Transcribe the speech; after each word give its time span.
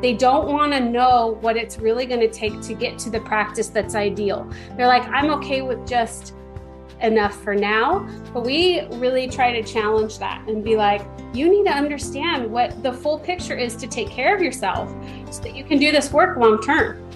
They 0.00 0.14
don't 0.14 0.48
want 0.48 0.72
to 0.72 0.80
know 0.80 1.36
what 1.42 1.58
it's 1.58 1.78
really 1.78 2.06
going 2.06 2.20
to 2.20 2.30
take 2.30 2.58
to 2.62 2.72
get 2.72 2.98
to 3.00 3.10
the 3.10 3.20
practice 3.20 3.68
that's 3.68 3.94
ideal. 3.94 4.50
They're 4.74 4.86
like, 4.86 5.06
I'm 5.08 5.28
okay 5.32 5.60
with 5.60 5.86
just 5.86 6.32
enough 7.02 7.38
for 7.42 7.54
now. 7.54 8.08
But 8.32 8.46
we 8.46 8.80
really 8.92 9.28
try 9.28 9.52
to 9.52 9.62
challenge 9.62 10.18
that 10.18 10.42
and 10.48 10.64
be 10.64 10.74
like, 10.74 11.02
you 11.34 11.50
need 11.50 11.64
to 11.64 11.72
understand 11.72 12.50
what 12.50 12.82
the 12.82 12.94
full 12.94 13.18
picture 13.18 13.54
is 13.54 13.76
to 13.76 13.86
take 13.86 14.08
care 14.08 14.34
of 14.34 14.42
yourself 14.42 14.88
so 15.30 15.42
that 15.42 15.54
you 15.54 15.64
can 15.64 15.78
do 15.78 15.92
this 15.92 16.10
work 16.10 16.38
long 16.38 16.62
term. 16.62 17.06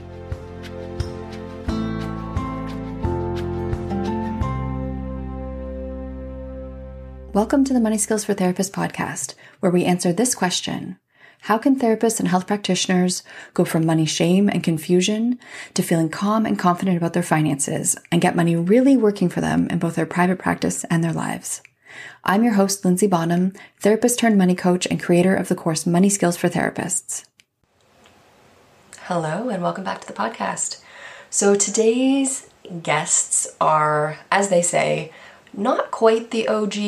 Welcome 7.32 7.64
to 7.64 7.72
the 7.72 7.80
Money 7.80 7.96
Skills 7.96 8.26
for 8.26 8.34
Therapists 8.34 8.70
podcast, 8.70 9.34
where 9.60 9.72
we 9.72 9.86
answer 9.86 10.12
this 10.12 10.34
question 10.34 10.98
how 11.44 11.58
can 11.58 11.78
therapists 11.78 12.20
and 12.20 12.28
health 12.30 12.46
practitioners 12.46 13.22
go 13.52 13.66
from 13.66 13.84
money 13.84 14.06
shame 14.06 14.48
and 14.48 14.64
confusion 14.64 15.38
to 15.74 15.82
feeling 15.82 16.08
calm 16.08 16.46
and 16.46 16.58
confident 16.58 16.96
about 16.96 17.12
their 17.12 17.22
finances 17.22 17.98
and 18.10 18.22
get 18.22 18.34
money 18.34 18.56
really 18.56 18.96
working 18.96 19.28
for 19.28 19.42
them 19.42 19.68
in 19.68 19.78
both 19.78 19.94
their 19.94 20.06
private 20.06 20.38
practice 20.38 20.84
and 20.84 21.04
their 21.04 21.12
lives? 21.12 21.60
I'm 22.24 22.44
your 22.44 22.54
host, 22.54 22.82
Linzy 22.82 23.10
Bonham, 23.10 23.52
therapist 23.78 24.18
turned 24.18 24.38
money 24.38 24.54
coach 24.54 24.86
and 24.86 25.02
creator 25.02 25.36
of 25.36 25.48
the 25.48 25.54
course 25.54 25.84
Money 25.84 26.08
Skills 26.08 26.38
for 26.38 26.48
Therapists. 26.48 27.26
Hello, 29.02 29.50
and 29.50 29.62
welcome 29.62 29.84
back 29.84 30.00
to 30.00 30.06
the 30.06 30.14
podcast. 30.14 30.80
So 31.28 31.54
today's 31.54 32.48
guests 32.82 33.54
are, 33.60 34.18
as 34.30 34.48
they 34.48 34.62
say, 34.62 35.12
not 35.52 35.90
quite 35.90 36.30
the 36.30 36.48
OG 36.48 36.78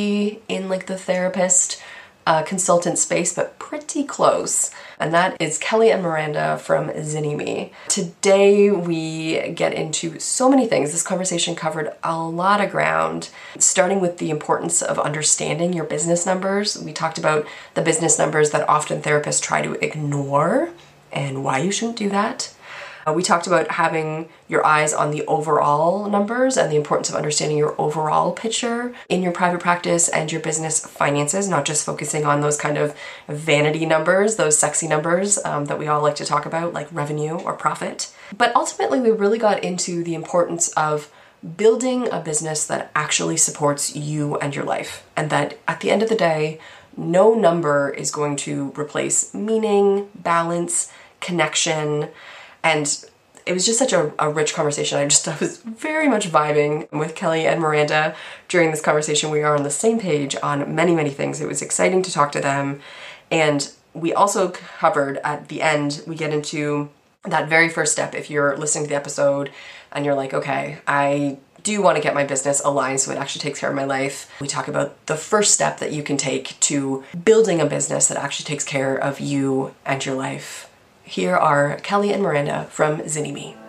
in 0.48 0.70
like 0.70 0.86
the 0.86 0.96
therapist 0.96 1.82
uh, 2.26 2.42
consultant 2.42 2.98
space, 2.98 3.32
but 3.32 3.58
pretty 3.58 4.04
close. 4.04 4.70
And 4.98 5.14
that 5.14 5.40
is 5.40 5.58
Kelly 5.58 5.90
and 5.90 6.02
Miranda 6.02 6.58
from 6.58 6.88
ZynnyMe. 6.88 7.70
Today 7.88 8.70
we 8.70 9.50
get 9.50 9.72
into 9.72 10.18
so 10.18 10.48
many 10.48 10.66
things. 10.66 10.92
This 10.92 11.02
conversation 11.02 11.54
covered 11.54 11.92
a 12.02 12.18
lot 12.18 12.60
of 12.60 12.70
ground, 12.70 13.30
starting 13.58 14.00
with 14.00 14.18
the 14.18 14.30
importance 14.30 14.82
of 14.82 14.98
understanding 14.98 15.72
your 15.72 15.84
business 15.84 16.26
numbers. 16.26 16.76
We 16.80 16.92
talked 16.92 17.18
about 17.18 17.46
the 17.74 17.82
business 17.82 18.18
numbers 18.18 18.50
that 18.50 18.68
often 18.68 19.02
therapists 19.02 19.42
try 19.42 19.62
to 19.62 19.72
ignore 19.84 20.70
and 21.12 21.44
why 21.44 21.58
you 21.58 21.70
shouldn't 21.70 21.98
do 21.98 22.08
that. 22.10 22.52
Uh, 23.06 23.12
we 23.12 23.22
talked 23.22 23.46
about 23.46 23.70
having 23.70 24.28
your 24.48 24.66
eyes 24.66 24.92
on 24.92 25.12
the 25.12 25.24
overall 25.26 26.08
numbers 26.08 26.56
and 26.56 26.72
the 26.72 26.76
importance 26.76 27.08
of 27.08 27.14
understanding 27.14 27.56
your 27.56 27.80
overall 27.80 28.32
picture 28.32 28.92
in 29.08 29.22
your 29.22 29.30
private 29.30 29.60
practice 29.60 30.08
and 30.08 30.32
your 30.32 30.40
business 30.40 30.84
finances, 30.84 31.48
not 31.48 31.64
just 31.64 31.86
focusing 31.86 32.24
on 32.24 32.40
those 32.40 32.56
kind 32.56 32.76
of 32.76 32.96
vanity 33.28 33.86
numbers, 33.86 34.34
those 34.34 34.58
sexy 34.58 34.88
numbers 34.88 35.38
um, 35.44 35.66
that 35.66 35.78
we 35.78 35.86
all 35.86 36.02
like 36.02 36.16
to 36.16 36.24
talk 36.24 36.46
about, 36.46 36.72
like 36.72 36.88
revenue 36.90 37.38
or 37.38 37.52
profit. 37.52 38.12
But 38.36 38.54
ultimately, 38.56 39.00
we 39.00 39.10
really 39.10 39.38
got 39.38 39.62
into 39.62 40.02
the 40.02 40.14
importance 40.14 40.68
of 40.70 41.12
building 41.56 42.08
a 42.10 42.18
business 42.18 42.66
that 42.66 42.90
actually 42.96 43.36
supports 43.36 43.94
you 43.94 44.36
and 44.38 44.52
your 44.52 44.64
life. 44.64 45.06
And 45.16 45.30
that 45.30 45.58
at 45.68 45.78
the 45.78 45.92
end 45.92 46.02
of 46.02 46.08
the 46.08 46.16
day, 46.16 46.58
no 46.96 47.34
number 47.34 47.90
is 47.90 48.10
going 48.10 48.34
to 48.36 48.72
replace 48.76 49.32
meaning, 49.32 50.08
balance, 50.14 50.90
connection, 51.20 52.08
and 52.66 53.06
it 53.46 53.52
was 53.52 53.64
just 53.64 53.78
such 53.78 53.92
a, 53.92 54.12
a, 54.18 54.28
rich 54.28 54.52
conversation. 54.52 54.98
I 54.98 55.06
just 55.06 55.28
I 55.28 55.36
was 55.38 55.58
very 55.58 56.08
much 56.08 56.28
vibing 56.28 56.90
with 56.90 57.14
Kelly 57.14 57.46
and 57.46 57.60
Miranda 57.60 58.16
during 58.48 58.72
this 58.72 58.80
conversation. 58.80 59.30
We 59.30 59.42
are 59.42 59.54
on 59.54 59.62
the 59.62 59.70
same 59.70 60.00
page 60.00 60.34
on 60.42 60.74
many, 60.74 60.92
many 60.92 61.10
things. 61.10 61.40
It 61.40 61.46
was 61.46 61.62
exciting 61.62 62.02
to 62.02 62.12
talk 62.12 62.32
to 62.32 62.40
them. 62.40 62.80
And 63.30 63.72
we 63.94 64.12
also 64.12 64.48
covered 64.48 65.18
at 65.18 65.48
the 65.48 65.62
end, 65.62 66.02
we 66.08 66.16
get 66.16 66.32
into 66.32 66.88
that 67.24 67.48
very 67.48 67.68
first 67.68 67.92
step. 67.92 68.16
If 68.16 68.30
you're 68.30 68.56
listening 68.56 68.84
to 68.84 68.88
the 68.90 68.96
episode 68.96 69.52
and 69.92 70.04
you're 70.04 70.16
like, 70.16 70.34
okay, 70.34 70.78
I 70.88 71.38
do 71.62 71.80
want 71.80 71.96
to 71.96 72.02
get 72.02 72.14
my 72.14 72.24
business 72.24 72.60
aligned 72.64 73.00
so 73.00 73.12
it 73.12 73.18
actually 73.18 73.42
takes 73.42 73.60
care 73.60 73.70
of 73.70 73.76
my 73.76 73.84
life. 73.84 74.28
We 74.40 74.48
talk 74.48 74.66
about 74.66 75.06
the 75.06 75.16
first 75.16 75.54
step 75.54 75.78
that 75.78 75.92
you 75.92 76.02
can 76.02 76.16
take 76.16 76.58
to 76.60 77.04
building 77.24 77.60
a 77.60 77.66
business 77.66 78.08
that 78.08 78.18
actually 78.18 78.46
takes 78.46 78.64
care 78.64 78.96
of 78.96 79.20
you 79.20 79.72
and 79.84 80.04
your 80.04 80.16
life 80.16 80.68
here 81.06 81.36
are 81.36 81.76
Kelly 81.82 82.12
and 82.12 82.22
Miranda 82.22 82.66
from 82.70 82.98
ZynnyMe. 82.98 83.65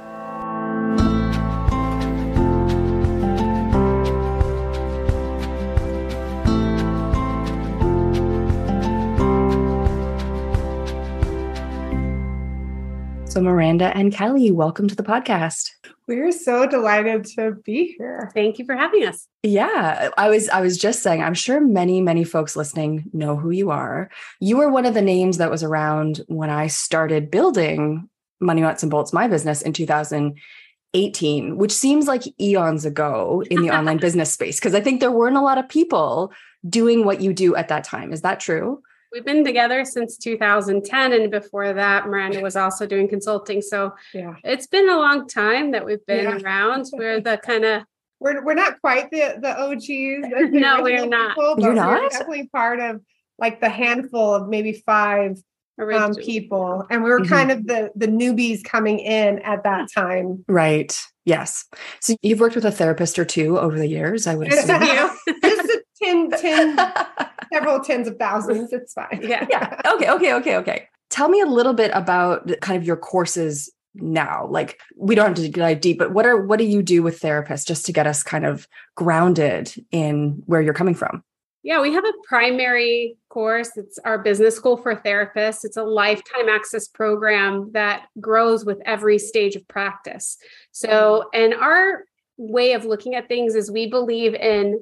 So, 13.38 13.44
Miranda 13.44 13.96
and 13.96 14.12
Kelly, 14.12 14.50
welcome 14.50 14.88
to 14.88 14.96
the 14.96 15.04
podcast. 15.04 15.70
We're 16.08 16.32
so 16.32 16.66
delighted 16.66 17.24
to 17.36 17.52
be 17.64 17.94
here. 17.96 18.32
Thank 18.34 18.58
you 18.58 18.66
for 18.66 18.76
having 18.76 19.06
us. 19.06 19.28
Yeah, 19.44 20.10
I 20.18 20.28
was 20.28 20.50
I 20.50 20.60
was 20.62 20.76
just 20.76 21.04
saying 21.04 21.22
I'm 21.22 21.36
sure 21.36 21.62
many 21.62 22.02
many 22.02 22.24
folks 22.24 22.56
listening 22.56 23.12
know 23.14 23.36
who 23.36 23.52
you 23.52 23.70
are. 23.70 24.10
You 24.40 24.58
were 24.58 24.72
one 24.72 24.88
of 24.88 24.96
the 24.96 25.04
names 25.04 25.38
that 25.38 25.52
was 25.52 25.62
around 25.62 26.22
when 26.26 26.50
I 26.50 26.66
started 26.66 27.30
building 27.30 28.10
Money 28.40 28.62
Nuts 28.62 28.82
and 28.82 28.90
Bolts 28.90 29.14
my 29.14 29.28
business 29.28 29.62
in 29.62 29.72
2018, 29.72 31.58
which 31.58 31.72
seems 31.72 32.08
like 32.08 32.24
eons 32.42 32.86
ago 32.86 33.44
in 33.52 33.62
the 33.62 33.70
online 33.78 33.98
business 33.98 34.34
space 34.34 34.60
because 34.60 34.74
I 34.74 34.82
think 34.82 35.00
there 35.00 35.12
weren't 35.12 35.38
a 35.38 35.42
lot 35.42 35.60
of 35.60 35.70
people 35.70 36.34
doing 36.68 37.06
what 37.06 37.22
you 37.22 37.34
do 37.34 37.56
at 37.56 37.68
that 37.68 37.84
time. 37.84 38.12
Is 38.14 38.24
that 38.24 38.40
true? 38.40 38.82
We've 39.12 39.26
been 39.26 39.46
together 39.46 39.86
since 39.86 40.18
2010, 40.18 41.14
and 41.14 41.32
before 41.32 41.74
that, 41.74 42.08
Miranda 42.08 42.42
was 42.42 42.56
also 42.56 42.86
doing 42.86 43.08
consulting. 43.08 43.62
So 43.62 43.94
yeah, 44.14 44.36
it's 44.44 44.68
been 44.68 44.90
a 44.90 44.98
long 44.98 45.28
time 45.28 45.72
that 45.72 45.86
we've 45.86 46.06
been 46.06 46.26
yeah. 46.26 46.38
around. 46.38 46.88
We're 46.94 47.22
the 47.22 47.38
kind 47.38 47.66
of 47.66 47.84
we're 48.20 48.44
we're 48.44 48.54
not 48.54 48.82
quite 48.82 49.12
the 49.12 49.38
the 49.40 49.58
OGs. 49.58 50.52
no, 50.52 50.82
we're 50.82 51.06
not. 51.06 51.36
People, 51.36 51.56
You're 51.60 51.74
not. 51.74 52.02
We're 52.02 52.10
definitely 52.10 52.48
part 52.48 52.80
of 52.80 53.02
like 53.38 53.62
the 53.62 53.70
handful 53.70 54.34
of 54.34 54.50
maybe 54.50 54.74
five 54.74 55.38
um, 55.80 56.16
people, 56.16 56.86
and 56.90 57.04
we 57.04 57.10
were 57.10 57.20
mm-hmm. 57.20 57.34
kind 57.34 57.52
of 57.52 57.66
the 57.68 57.92
the 57.96 58.08
newbies 58.08 58.64
coming 58.64 59.00
in 59.00 59.40
at 59.40 59.64
that 59.64 59.90
time. 59.94 60.44
Right. 60.48 61.00
Yes. 61.26 61.66
So 62.00 62.16
you've 62.22 62.40
worked 62.40 62.56
with 62.56 62.66
a 62.66 62.72
therapist 62.72 63.20
or 63.20 63.26
two 63.26 63.60
over 63.60 63.78
the 63.78 63.88
years, 63.88 64.28
I 64.28 64.36
would 64.36 64.48
assume. 64.54 64.80
Just 64.80 65.70
a 65.70 65.84
ten, 66.02 66.32
ten 66.32 67.30
several 67.54 67.80
tens 67.80 68.08
of 68.08 68.18
thousands. 68.18 68.74
It's 68.74 68.94
fine. 68.94 69.20
Yeah. 69.22 69.46
yeah. 69.50 69.82
Okay. 69.94 70.10
Okay. 70.10 70.34
Okay. 70.34 70.56
Okay. 70.58 70.88
tell 71.10 71.30
me 71.30 71.42
a 71.42 71.46
little 71.46 71.74
bit 71.74 71.92
about 71.94 72.52
kind 72.62 72.78
of 72.78 72.86
your 72.86 72.98
courses 72.98 73.72
now 73.96 74.46
like 74.52 74.80
we 74.96 75.16
don't 75.16 75.36
have 75.36 75.36
to 75.36 75.50
dive 75.50 75.82
deep 75.82 75.98
but 75.98 76.12
what 76.12 76.24
are 76.24 76.40
what 76.40 76.60
do 76.60 76.66
you 76.66 76.84
do 76.84 77.02
with 77.02 77.20
therapists 77.20 77.66
just 77.66 77.84
to 77.84 77.92
get 77.92 78.06
us 78.06 78.22
kind 78.22 78.46
of 78.46 78.68
grounded 78.94 79.74
in 79.92 80.44
where 80.46 80.62
you're 80.62 80.74
coming 80.74 80.94
from 80.94 81.24
yeah, 81.68 81.82
we 81.82 81.92
have 81.92 82.06
a 82.06 82.14
primary 82.24 83.18
course. 83.28 83.76
It's 83.76 84.00
our 84.06 84.18
business 84.18 84.56
school 84.56 84.78
for 84.78 84.96
therapists. 84.96 85.66
It's 85.66 85.76
a 85.76 85.84
lifetime 85.84 86.48
access 86.48 86.88
program 86.88 87.72
that 87.74 88.06
grows 88.22 88.64
with 88.64 88.80
every 88.86 89.20
stage 89.20 89.58
of 89.58 89.68
practice. 89.68 90.38
So, 90.72 91.26
and 91.34 91.54
our 91.54 92.06
way 92.38 92.72
of 92.72 92.86
looking 92.86 93.16
at 93.16 93.28
things 93.28 93.54
is 93.54 93.70
we 93.70 93.86
believe 93.90 94.34
in 94.34 94.80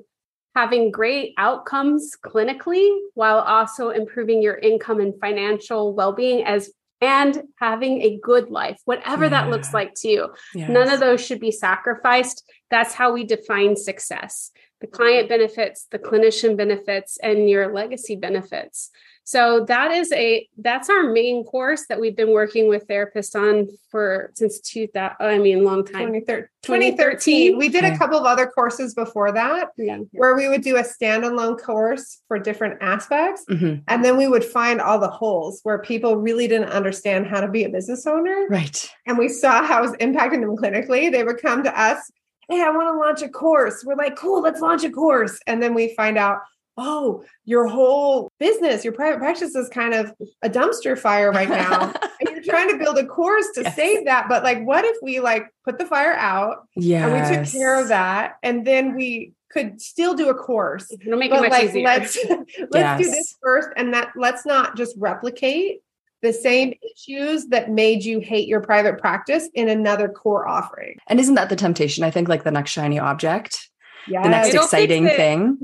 having 0.56 0.92
great 0.92 1.34
outcomes 1.38 2.16
clinically 2.26 2.98
while 3.14 3.40
also 3.40 3.90
improving 3.90 4.42
your 4.42 4.56
income 4.56 5.00
and 5.00 5.14
financial 5.20 5.94
well-being 5.94 6.46
as 6.46 6.72
and 7.02 7.44
having 7.60 8.02
a 8.02 8.18
good 8.24 8.50
life 8.50 8.80
whatever 8.86 9.26
yeah. 9.26 9.30
that 9.30 9.50
looks 9.50 9.74
like 9.74 9.94
to 9.94 10.08
you 10.08 10.34
yes. 10.54 10.70
none 10.70 10.90
of 10.90 11.00
those 11.00 11.24
should 11.24 11.42
be 11.42 11.52
sacrificed 11.52 12.44
that's 12.72 12.94
how 12.94 13.12
we 13.12 13.26
define 13.26 13.76
success 13.76 14.52
the 14.82 14.88
client 14.88 15.30
benefits, 15.30 15.88
the 15.90 16.00
clinician 16.00 16.58
benefits, 16.58 17.18
and 17.22 17.50
your 17.50 17.74
legacy 17.74 18.16
benefits. 18.16 18.92
So 19.28 19.66
that 19.66 19.90
is 19.90 20.12
a 20.12 20.48
that's 20.60 20.88
our 20.88 21.12
main 21.12 21.44
course 21.46 21.88
that 21.88 22.00
we've 22.00 22.16
been 22.16 22.32
working 22.32 22.70
with 22.70 22.88
therapists 22.88 23.36
on 23.36 23.68
for 23.90 24.32
since 24.36 24.60
2000 24.60 25.16
I 25.20 25.40
mean 25.40 25.64
long 25.64 25.84
time 25.84 26.14
2013, 26.14 26.48
2013. 26.62 27.58
we 27.58 27.70
did 27.70 27.84
a 27.84 27.98
couple 27.98 28.20
of 28.20 28.26
other 28.26 28.46
courses 28.46 28.94
before 28.94 29.32
that 29.32 29.70
yeah. 29.78 29.98
where 30.12 30.36
we 30.36 30.48
would 30.48 30.62
do 30.62 30.78
a 30.78 30.84
standalone 30.84 31.60
course 31.60 32.22
for 32.28 32.38
different 32.38 32.82
aspects 32.82 33.46
mm-hmm. 33.50 33.82
and 33.88 34.06
then 34.06 34.16
we 34.16 34.28
would 34.28 34.46
find 34.46 34.80
all 34.80 35.00
the 35.00 35.10
holes 35.10 35.60
where 35.64 35.80
people 35.80 36.18
really 36.18 36.48
didn't 36.48 36.70
understand 36.70 37.26
how 37.26 37.42
to 37.42 37.48
be 37.48 37.64
a 37.64 37.70
business 37.70 38.06
owner 38.06 38.46
right 38.50 38.92
and 39.08 39.18
we 39.18 39.28
saw 39.28 39.64
how 39.64 39.80
it 39.80 39.90
was 39.90 39.94
impacting 39.94 40.42
them 40.42 40.56
clinically 40.56 41.12
they 41.12 41.24
would 41.24 41.42
come 41.42 41.64
to 41.64 41.82
us 41.82 42.12
hey, 42.48 42.62
I 42.62 42.70
want 42.70 42.88
to 42.94 43.00
launch 43.00 43.22
a 43.24 43.30
course. 43.30 43.84
We're 43.84 43.96
like, 43.96 44.16
cool, 44.16 44.42
let's 44.42 44.62
launch 44.62 44.84
a 44.84 44.92
course. 44.92 45.40
And 45.48 45.62
then 45.62 45.74
we 45.74 45.96
find 45.96 46.16
out, 46.16 46.42
oh, 46.78 47.24
your 47.46 47.68
whole 47.68 48.32
business, 48.40 48.84
your 48.84 48.94
private 48.94 49.20
practice 49.20 49.56
is 49.56 49.70
kind 49.70 49.94
of 49.94 50.14
a 50.42 50.50
dumpster 50.50 50.98
fire 50.98 51.32
right 51.32 51.50
now. 51.50 51.94
and 52.20 52.30
you're 52.30 52.44
trying 52.44 52.70
to 52.70 52.78
build 52.78 52.98
a 52.98 53.06
course 53.06 53.48
to 53.56 53.62
yes. 53.62 53.76
save 53.76 54.06
that. 54.06 54.28
But 54.28 54.44
like, 54.44 54.64
what 54.66 54.86
if 54.86 54.98
we 55.02 55.20
like 55.20 55.54
put 55.64 55.78
the 55.78 55.86
fire 55.86 56.14
out? 56.14 56.68
Yeah. 56.76 57.08
And 57.08 57.14
we 57.14 57.36
took 57.36 57.52
care 57.52 57.80
of 57.82 57.90
that. 57.90 58.38
And 58.44 58.66
then 58.66 58.96
we 58.96 59.34
could 59.52 59.82
still 59.82 60.14
do 60.16 60.30
a 60.30 60.36
course. 60.36 60.92
It'll 60.92 61.18
make 61.18 61.32
it 61.32 61.40
much 61.40 61.52
like, 61.52 61.64
easier. 61.66 61.86
Let's 61.86 62.18
let's 62.28 62.74
yes. 62.74 63.02
do 63.02 63.10
this 63.10 63.36
first. 63.42 63.70
And 63.78 63.94
that 63.94 64.12
let's 64.18 64.46
not 64.46 64.76
just 64.76 64.96
replicate 64.98 65.82
the 66.22 66.34
same 66.34 66.74
issues 66.96 67.48
that 67.48 67.70
made 67.70 68.04
you 68.04 68.20
hate 68.20 68.48
your 68.48 68.62
private 68.62 69.00
practice 69.00 69.48
in 69.54 69.70
another 69.70 70.10
core 70.10 70.48
offering. 70.48 70.98
And 71.08 71.20
isn't 71.20 71.36
that 71.36 71.50
the 71.50 71.56
temptation? 71.56 72.04
I 72.04 72.12
think 72.12 72.28
like 72.28 72.44
the 72.44 72.52
next 72.52 72.72
shiny 72.72 73.00
object, 73.00 73.70
yeah, 74.08 74.24
the 74.24 74.30
next 74.30 74.54
exciting 74.54 75.08
thing. 75.08 75.58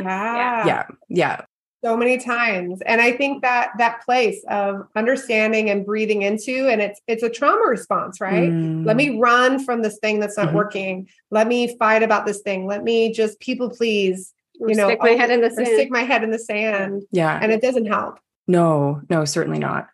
yeah. 0.00 0.66
Yeah. 0.66 0.86
Yeah. 1.08 1.40
So 1.84 1.96
many 1.96 2.18
times. 2.18 2.80
And 2.84 3.00
I 3.00 3.12
think 3.12 3.42
that 3.42 3.70
that 3.78 4.04
place 4.04 4.44
of 4.50 4.88
understanding 4.96 5.70
and 5.70 5.86
breathing 5.86 6.22
into, 6.22 6.68
and 6.68 6.82
it's 6.82 7.00
it's 7.06 7.22
a 7.22 7.30
trauma 7.30 7.66
response, 7.66 8.20
right? 8.20 8.50
Mm. 8.50 8.84
Let 8.84 8.96
me 8.96 9.18
run 9.18 9.64
from 9.64 9.82
this 9.82 9.98
thing 9.98 10.18
that's 10.18 10.36
not 10.36 10.48
mm-hmm. 10.48 10.56
working. 10.56 11.08
Let 11.30 11.46
me 11.46 11.76
fight 11.78 12.02
about 12.02 12.26
this 12.26 12.40
thing. 12.40 12.66
Let 12.66 12.82
me 12.82 13.12
just 13.12 13.38
people 13.38 13.70
please, 13.70 14.34
you 14.54 14.74
know, 14.74 14.88
stick 14.88 15.00
my 15.00 15.10
head 15.10 15.30
in 15.30 15.40
the 15.40 15.50
sand. 15.50 15.68
Stick 15.68 15.90
my 15.90 16.02
head 16.02 16.24
in 16.24 16.32
the 16.32 16.38
sand. 16.38 17.04
Yeah. 17.12 17.38
And 17.40 17.52
it 17.52 17.62
doesn't 17.62 17.86
help. 17.86 18.18
No, 18.48 19.02
no, 19.08 19.24
certainly 19.24 19.60
not. 19.60 19.88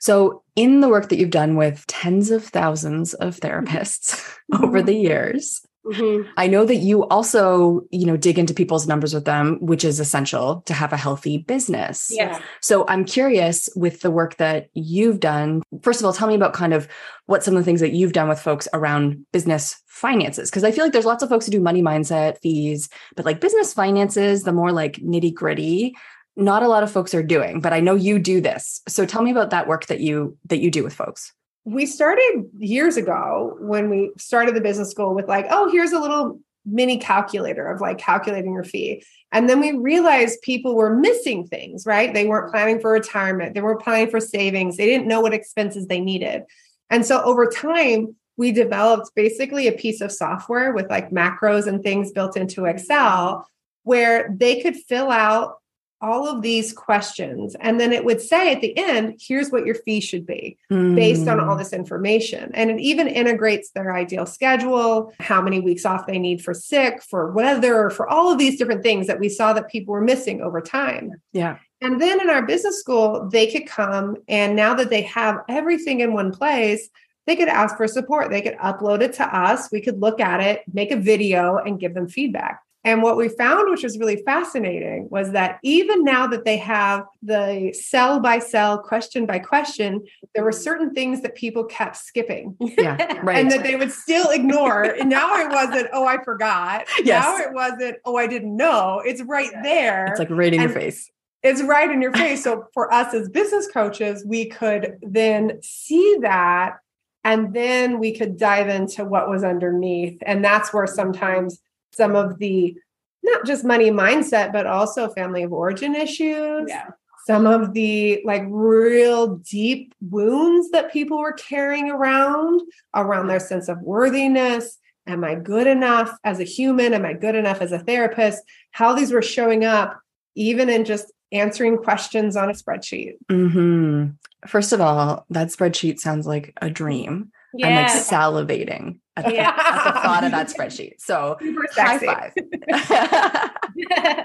So, 0.00 0.42
in 0.56 0.80
the 0.80 0.88
work 0.88 1.08
that 1.08 1.18
you've 1.18 1.30
done 1.30 1.54
with 1.54 1.86
tens 1.86 2.32
of 2.32 2.44
thousands 2.44 3.14
of 3.14 3.38
therapists 3.38 4.20
mm-hmm. 4.52 4.64
over 4.64 4.82
the 4.82 4.96
years, 4.96 5.62
mm-hmm. 5.84 6.30
I 6.36 6.46
know 6.46 6.64
that 6.64 6.76
you 6.76 7.06
also, 7.08 7.82
you 7.90 8.06
know, 8.06 8.16
dig 8.16 8.38
into 8.38 8.54
people's 8.54 8.86
numbers 8.86 9.14
with 9.14 9.24
them, 9.24 9.58
which 9.60 9.84
is 9.84 10.00
essential 10.00 10.62
to 10.66 10.74
have 10.74 10.92
a 10.92 10.96
healthy 10.96 11.38
business. 11.38 12.10
Yeah. 12.10 12.40
So, 12.60 12.86
I'm 12.88 13.04
curious 13.04 13.68
with 13.76 14.00
the 14.00 14.10
work 14.10 14.36
that 14.36 14.68
you've 14.74 15.20
done. 15.20 15.62
First 15.82 16.00
of 16.00 16.06
all, 16.06 16.12
tell 16.12 16.28
me 16.28 16.34
about 16.34 16.52
kind 16.52 16.74
of 16.74 16.88
what 17.26 17.44
some 17.44 17.56
of 17.56 17.60
the 17.60 17.64
things 17.64 17.80
that 17.80 17.92
you've 17.92 18.12
done 18.12 18.28
with 18.28 18.40
folks 18.40 18.68
around 18.72 19.24
business 19.32 19.80
finances 19.86 20.50
because 20.50 20.64
I 20.64 20.72
feel 20.72 20.84
like 20.84 20.92
there's 20.92 21.04
lots 21.04 21.22
of 21.22 21.28
folks 21.28 21.46
who 21.46 21.52
do 21.52 21.60
money 21.60 21.82
mindset 21.82 22.38
fees, 22.38 22.88
but 23.14 23.24
like 23.24 23.40
business 23.40 23.72
finances, 23.72 24.42
the 24.42 24.52
more 24.52 24.72
like 24.72 24.94
nitty 24.96 25.32
gritty, 25.32 25.94
not 26.34 26.62
a 26.62 26.68
lot 26.68 26.82
of 26.82 26.90
folks 26.90 27.14
are 27.14 27.22
doing, 27.22 27.60
but 27.60 27.72
I 27.72 27.80
know 27.80 27.94
you 27.94 28.18
do 28.18 28.40
this. 28.40 28.80
So 28.88 29.04
tell 29.04 29.22
me 29.22 29.30
about 29.30 29.50
that 29.50 29.68
work 29.68 29.86
that 29.86 30.00
you 30.00 30.36
that 30.46 30.60
you 30.60 30.70
do 30.70 30.82
with 30.82 30.94
folks. 30.94 31.32
We 31.64 31.86
started 31.86 32.44
years 32.58 32.96
ago 32.96 33.56
when 33.60 33.88
we 33.88 34.10
started 34.18 34.54
the 34.54 34.60
business 34.60 34.90
school 34.90 35.14
with 35.14 35.28
like, 35.28 35.46
oh, 35.50 35.70
here's 35.70 35.92
a 35.92 36.00
little 36.00 36.40
mini 36.64 36.98
calculator 36.98 37.66
of 37.66 37.80
like 37.80 37.98
calculating 37.98 38.52
your 38.52 38.64
fee. 38.64 39.04
And 39.32 39.48
then 39.48 39.60
we 39.60 39.72
realized 39.72 40.42
people 40.42 40.74
were 40.74 40.94
missing 40.94 41.46
things, 41.46 41.86
right? 41.86 42.12
They 42.12 42.26
weren't 42.26 42.52
planning 42.52 42.80
for 42.80 42.92
retirement, 42.92 43.54
they 43.54 43.60
weren't 43.60 43.82
planning 43.82 44.10
for 44.10 44.20
savings, 44.20 44.76
they 44.76 44.86
didn't 44.86 45.08
know 45.08 45.20
what 45.20 45.34
expenses 45.34 45.86
they 45.86 46.00
needed. 46.00 46.42
And 46.90 47.06
so 47.06 47.22
over 47.22 47.46
time, 47.46 48.16
we 48.36 48.52
developed 48.52 49.10
basically 49.14 49.66
a 49.66 49.72
piece 49.72 50.00
of 50.00 50.12
software 50.12 50.72
with 50.72 50.88
like 50.90 51.10
macros 51.10 51.66
and 51.66 51.82
things 51.82 52.12
built 52.12 52.36
into 52.36 52.64
Excel 52.64 53.46
where 53.84 54.34
they 54.38 54.60
could 54.60 54.76
fill 54.76 55.10
out 55.10 55.56
all 56.02 56.28
of 56.28 56.42
these 56.42 56.72
questions. 56.72 57.56
And 57.60 57.80
then 57.80 57.92
it 57.92 58.04
would 58.04 58.20
say 58.20 58.52
at 58.52 58.60
the 58.60 58.76
end, 58.76 59.20
here's 59.20 59.50
what 59.50 59.64
your 59.64 59.76
fee 59.76 60.00
should 60.00 60.26
be 60.26 60.58
mm. 60.70 60.94
based 60.94 61.28
on 61.28 61.40
all 61.40 61.54
hmm. 61.54 61.58
this 61.58 61.72
information. 61.72 62.50
And 62.54 62.70
it 62.70 62.80
even 62.80 63.06
integrates 63.06 63.70
their 63.70 63.94
ideal 63.94 64.26
schedule, 64.26 65.14
how 65.20 65.40
many 65.40 65.60
weeks 65.60 65.86
off 65.86 66.06
they 66.06 66.18
need 66.18 66.42
for 66.42 66.52
sick, 66.52 67.02
for 67.02 67.30
weather, 67.32 67.88
for 67.88 68.08
all 68.08 68.32
of 68.32 68.38
these 68.38 68.58
different 68.58 68.82
things 68.82 69.06
that 69.06 69.20
we 69.20 69.28
saw 69.28 69.52
that 69.52 69.70
people 69.70 69.92
were 69.92 70.00
missing 70.00 70.42
over 70.42 70.60
time. 70.60 71.12
Yeah. 71.32 71.58
And 71.80 72.00
then 72.00 72.20
in 72.20 72.28
our 72.28 72.42
business 72.44 72.78
school, 72.78 73.28
they 73.30 73.50
could 73.50 73.66
come 73.66 74.16
and 74.28 74.54
now 74.54 74.74
that 74.74 74.90
they 74.90 75.02
have 75.02 75.40
everything 75.48 76.00
in 76.00 76.12
one 76.12 76.32
place, 76.32 76.88
they 77.26 77.36
could 77.36 77.48
ask 77.48 77.76
for 77.76 77.86
support. 77.86 78.30
They 78.30 78.42
could 78.42 78.56
upload 78.56 79.00
it 79.00 79.12
to 79.14 79.36
us. 79.36 79.70
We 79.70 79.80
could 79.80 80.00
look 80.00 80.20
at 80.20 80.40
it, 80.40 80.62
make 80.72 80.90
a 80.90 80.96
video, 80.96 81.56
and 81.56 81.78
give 81.78 81.94
them 81.94 82.08
feedback. 82.08 82.60
And 82.84 83.02
what 83.02 83.16
we 83.16 83.28
found, 83.28 83.70
which 83.70 83.84
was 83.84 83.96
really 83.98 84.22
fascinating, 84.24 85.08
was 85.08 85.30
that 85.32 85.60
even 85.62 86.02
now 86.02 86.26
that 86.26 86.44
they 86.44 86.56
have 86.56 87.04
the 87.22 87.72
cell 87.72 88.18
by 88.18 88.40
cell, 88.40 88.78
question 88.78 89.24
by 89.24 89.38
question, 89.38 90.04
there 90.34 90.42
were 90.42 90.52
certain 90.52 90.92
things 90.92 91.22
that 91.22 91.36
people 91.36 91.64
kept 91.64 91.96
skipping. 91.96 92.56
Yeah, 92.60 93.20
right. 93.22 93.38
and 93.38 93.50
that 93.52 93.62
they 93.62 93.76
would 93.76 93.92
still 93.92 94.30
ignore. 94.30 94.82
and 94.82 95.08
now 95.08 95.36
it 95.36 95.50
wasn't, 95.50 95.90
oh, 95.92 96.06
I 96.06 96.22
forgot. 96.22 96.86
Yes. 97.02 97.24
Now 97.24 97.36
it 97.38 97.52
wasn't, 97.52 97.96
oh, 98.04 98.16
I 98.16 98.26
didn't 98.28 98.56
know. 98.56 99.02
It's 99.04 99.22
right 99.22 99.50
there. 99.62 100.06
It's 100.06 100.20
like 100.20 100.30
right 100.30 100.54
in 100.54 100.60
and 100.60 100.70
your 100.70 100.80
face. 100.80 101.10
It's 101.42 101.60
right 101.62 101.90
in 101.90 102.00
your 102.00 102.12
face. 102.12 102.44
So 102.44 102.66
for 102.72 102.92
us 102.92 103.12
as 103.12 103.28
business 103.28 103.66
coaches, 103.66 104.24
we 104.24 104.46
could 104.46 104.98
then 105.02 105.58
see 105.62 106.18
that 106.20 106.76
and 107.24 107.54
then 107.54 107.98
we 107.98 108.16
could 108.16 108.36
dive 108.36 108.68
into 108.68 109.04
what 109.04 109.28
was 109.28 109.42
underneath. 109.42 110.18
And 110.24 110.44
that's 110.44 110.72
where 110.72 110.86
sometimes 110.86 111.60
some 111.92 112.16
of 112.16 112.38
the 112.38 112.76
not 113.22 113.46
just 113.46 113.64
money 113.64 113.90
mindset, 113.90 114.52
but 114.52 114.66
also 114.66 115.08
family 115.08 115.42
of 115.42 115.52
origin 115.52 115.94
issues. 115.94 116.64
Yeah. 116.68 116.90
Some 117.26 117.46
of 117.46 117.72
the 117.72 118.20
like 118.24 118.42
real 118.46 119.36
deep 119.36 119.94
wounds 120.00 120.70
that 120.72 120.92
people 120.92 121.18
were 121.18 121.32
carrying 121.32 121.88
around, 121.88 122.62
around 122.94 123.28
their 123.28 123.38
sense 123.38 123.68
of 123.68 123.80
worthiness. 123.80 124.78
Am 125.06 125.22
I 125.22 125.36
good 125.36 125.68
enough 125.68 126.16
as 126.24 126.40
a 126.40 126.44
human? 126.44 126.94
Am 126.94 127.04
I 127.04 127.12
good 127.12 127.36
enough 127.36 127.60
as 127.60 127.70
a 127.70 127.78
therapist? 127.78 128.42
How 128.72 128.94
these 128.94 129.12
were 129.12 129.22
showing 129.22 129.64
up, 129.64 130.00
even 130.34 130.68
in 130.68 130.84
just 130.84 131.12
answering 131.30 131.78
questions 131.78 132.36
on 132.36 132.50
a 132.50 132.54
spreadsheet. 132.54 133.14
Mm-hmm. 133.30 134.10
First 134.48 134.72
of 134.72 134.80
all, 134.80 135.24
that 135.30 135.48
spreadsheet 135.48 136.00
sounds 136.00 136.26
like 136.26 136.52
a 136.60 136.70
dream. 136.70 137.30
Yeah. 137.54 137.68
I'm 137.68 137.74
like 137.76 137.92
salivating 137.92 138.98
at 139.16 139.24
the, 139.26 139.34
yeah. 139.34 139.50
at 139.50 139.84
the 139.84 140.00
thought 140.00 140.24
of 140.24 140.30
that 140.30 140.48
spreadsheet. 140.48 141.00
So 141.00 141.38
high 141.74 141.98
five. 141.98 142.32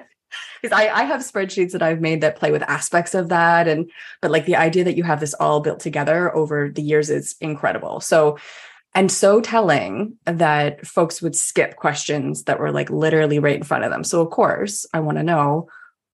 Because 0.62 0.77
I, 0.77 0.89
I 0.89 1.03
have 1.03 1.22
spreadsheets 1.22 1.72
that 1.72 1.82
I've 1.82 2.01
made 2.01 2.22
that 2.22 2.36
play 2.36 2.51
with 2.51 2.62
aspects 2.63 3.13
of 3.13 3.29
that. 3.29 3.67
And 3.67 3.89
but 4.22 4.32
like 4.32 4.46
the 4.46 4.56
idea 4.56 4.84
that 4.84 4.98
you 4.98 5.03
have 5.03 5.20
this 5.20 5.34
all 5.36 5.62
built 5.62 5.79
together 5.79 6.36
over 6.36 6.70
the 6.70 6.82
years 6.82 7.10
is 7.10 7.36
incredible. 7.39 8.01
So 8.01 8.38
and 8.94 9.12
so 9.12 9.41
telling 9.41 10.17
that 10.25 10.86
folks 10.86 11.22
would 11.22 11.36
skip 11.36 11.75
questions 11.75 12.44
that 12.44 12.60
were 12.60 12.72
like 12.72 12.89
literally 12.89 13.39
right 13.39 13.58
in 13.58 13.63
front 13.63 13.84
of 13.84 13.91
them. 13.91 14.03
So 14.03 14.22
of 14.22 14.32
course, 14.32 14.86
I 14.94 15.00
want 15.00 15.17
to 15.17 15.24
know 15.24 15.70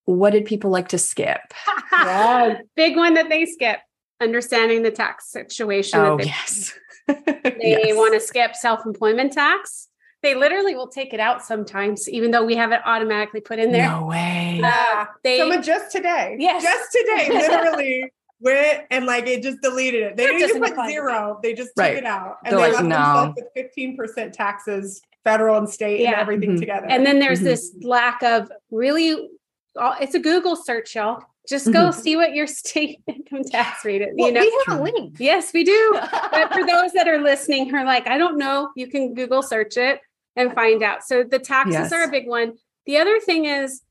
what 0.05 0.31
did 0.31 0.45
people 0.45 0.69
like 0.69 0.89
to 0.89 0.97
skip? 0.97 1.39
yeah. 1.91 2.59
Big 2.75 2.97
one 2.97 3.13
that 3.13 3.29
they 3.29 3.45
skip 3.45 3.79
understanding 4.21 4.83
the 4.83 4.91
tax 4.91 5.31
situation. 5.31 5.99
Oh, 5.99 6.19
yes. 6.19 6.73
they 7.07 7.53
yes. 7.87 7.95
want 7.95 8.13
to 8.13 8.19
skip 8.19 8.55
self 8.55 8.85
employment 8.85 9.33
tax. 9.33 9.89
They 10.21 10.35
literally 10.35 10.73
will 10.73 10.87
take 10.87 11.13
it 11.13 11.19
out 11.19 11.43
sometimes, 11.43 12.07
even 12.09 12.31
though 12.31 12.45
we 12.45 12.55
have 12.55 12.71
it 12.71 12.79
automatically 12.85 13.41
put 13.41 13.59
in 13.59 13.73
there. 13.73 13.89
No 13.89 14.05
way. 14.05 14.61
Uh, 14.63 15.05
they, 15.21 15.39
Someone 15.39 15.61
just 15.61 15.91
today, 15.91 16.37
yes. 16.39 16.63
just 16.63 16.91
today, 16.93 17.27
literally 17.49 18.13
went 18.39 18.83
and 18.89 19.05
like 19.05 19.27
it 19.27 19.43
just 19.43 19.61
deleted 19.61 20.01
it. 20.03 20.15
They 20.17 20.25
That 20.27 20.31
didn't 20.37 20.57
even 20.57 20.75
put 20.75 20.87
zero. 20.89 21.39
They 21.43 21.53
just 21.53 21.71
Right. 21.75 21.89
took 21.95 21.97
it 21.99 22.05
out. 22.05 22.37
And 22.45 22.53
They're 22.53 22.67
they 22.67 22.73
like, 22.73 22.83
left 22.83 22.85
no. 22.85 22.95
themselves 22.95 23.41
with 23.55 23.73
15% 23.75 24.31
taxes, 24.31 25.01
federal 25.25 25.57
and 25.57 25.69
state 25.69 26.05
and 26.05 26.11
Yeah. 26.13 26.21
everything 26.21 26.51
Mhm. 26.55 26.59
together. 26.59 26.87
And 26.89 27.05
then 27.05 27.19
there's 27.19 27.41
Mhm. 27.41 27.45
this 27.45 27.73
lack 27.81 28.23
of 28.23 28.49
really, 28.71 29.29
uh, 29.77 29.95
it's 29.99 30.15
a 30.15 30.19
Google 30.19 30.55
search, 30.55 30.95
y'all. 30.95 31.21
Just 31.47 31.71
go 31.73 31.89
Mhm. 31.89 31.93
see 31.93 32.15
what 32.15 32.33
your 32.33 32.47
state 32.61 32.99
income 33.07 33.43
tax 33.43 33.83
rate 33.83 34.01
is. 34.01 34.09
well, 34.17 34.27
you 34.27 34.33
know, 34.33 34.41
we 34.41 34.63
have 34.67 34.79
a 34.79 34.83
link. 34.83 35.15
yes, 35.19 35.51
we 35.53 35.63
do. 35.63 35.97
but 36.31 36.53
for 36.53 36.65
those 36.67 36.93
that 36.93 37.07
are 37.07 37.19
listening 37.21 37.69
who 37.69 37.75
are 37.77 37.85
like, 37.85 38.07
I 38.07 38.17
don't 38.17 38.37
know, 38.37 38.69
you 38.75 38.87
can 38.87 39.13
Google 39.13 39.41
search 39.41 39.75
it 39.77 39.99
and 40.35 40.53
find 40.53 40.81
out. 40.81 41.03
So 41.03 41.23
the 41.23 41.39
taxes 41.39 41.73
Yes. 41.73 41.91
are 41.93 42.03
a 42.03 42.07
big 42.11 42.27
one. 42.27 42.53
The 42.85 42.97
other 42.97 43.19
thing 43.19 43.45
is, 43.45 43.81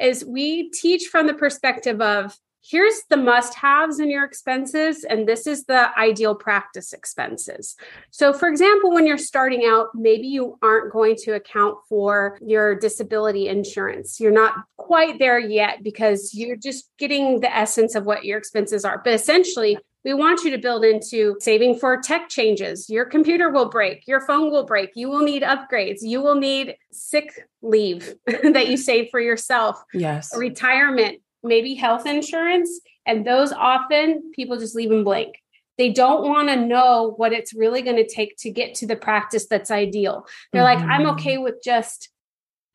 is 0.00 0.24
we 0.24 0.70
teach 0.70 1.06
from 1.08 1.26
the 1.26 1.34
perspective 1.34 2.00
of 2.00 2.36
here's 2.62 3.02
the 3.10 3.16
must-haves 3.16 3.98
in 3.98 4.10
your 4.10 4.24
expenses, 4.24 5.04
and 5.04 5.28
this 5.28 5.46
is 5.46 5.64
the 5.64 5.96
ideal 5.98 6.34
practice 6.34 6.92
expenses. 6.92 7.76
So, 8.10 8.32
for 8.32 8.48
example, 8.48 8.92
when 8.92 9.06
you're 9.06 9.18
starting 9.18 9.64
out, 9.66 9.88
maybe 9.94 10.28
you 10.28 10.58
aren't 10.62 10.92
going 10.92 11.16
to 11.24 11.32
account 11.32 11.78
for 11.88 12.38
your 12.40 12.74
disability 12.74 13.48
insurance. 13.48 14.20
You're 14.20 14.32
not 14.32 14.54
quite 14.76 15.18
there 15.18 15.38
yet 15.38 15.82
because 15.82 16.32
you're 16.34 16.56
just 16.56 16.88
getting 16.98 17.40
the 17.40 17.54
essence 17.54 17.94
of 17.94 18.06
what 18.06 18.24
your 18.24 18.38
expenses 18.38 18.84
are. 18.84 19.00
But 19.02 19.14
essentially, 19.14 19.76
we 20.04 20.14
want 20.14 20.42
you 20.42 20.50
to 20.50 20.58
build 20.58 20.84
into 20.84 21.36
saving 21.40 21.78
for 21.78 22.00
tech 22.00 22.28
changes. 22.28 22.90
Your 22.90 23.04
computer 23.04 23.50
will 23.50 23.68
break, 23.68 24.06
your 24.06 24.20
phone 24.20 24.50
will 24.50 24.64
break, 24.64 24.90
you 24.94 25.08
will 25.08 25.22
need 25.22 25.42
upgrades, 25.42 25.98
you 26.02 26.20
will 26.20 26.34
need 26.34 26.76
sick 26.90 27.46
leave 27.60 28.14
that 28.26 28.68
you 28.68 28.76
save 28.76 29.08
for 29.10 29.20
yourself, 29.20 29.82
yes. 29.94 30.36
retirement, 30.36 31.20
maybe 31.42 31.74
health 31.74 32.06
insurance. 32.06 32.80
And 33.06 33.26
those 33.26 33.52
often 33.52 34.30
people 34.32 34.58
just 34.58 34.74
leave 34.76 34.90
them 34.90 35.04
blank. 35.04 35.36
They 35.78 35.90
don't 35.90 36.28
want 36.28 36.48
to 36.48 36.56
know 36.56 37.14
what 37.16 37.32
it's 37.32 37.54
really 37.54 37.82
going 37.82 37.96
to 37.96 38.06
take 38.06 38.36
to 38.38 38.50
get 38.50 38.74
to 38.76 38.86
the 38.86 38.96
practice 38.96 39.46
that's 39.48 39.70
ideal. 39.70 40.26
They're 40.52 40.62
like, 40.62 40.78
I'm 40.78 41.02
Mhm. 41.02 41.12
okay 41.14 41.38
with 41.38 41.62
just 41.64 42.10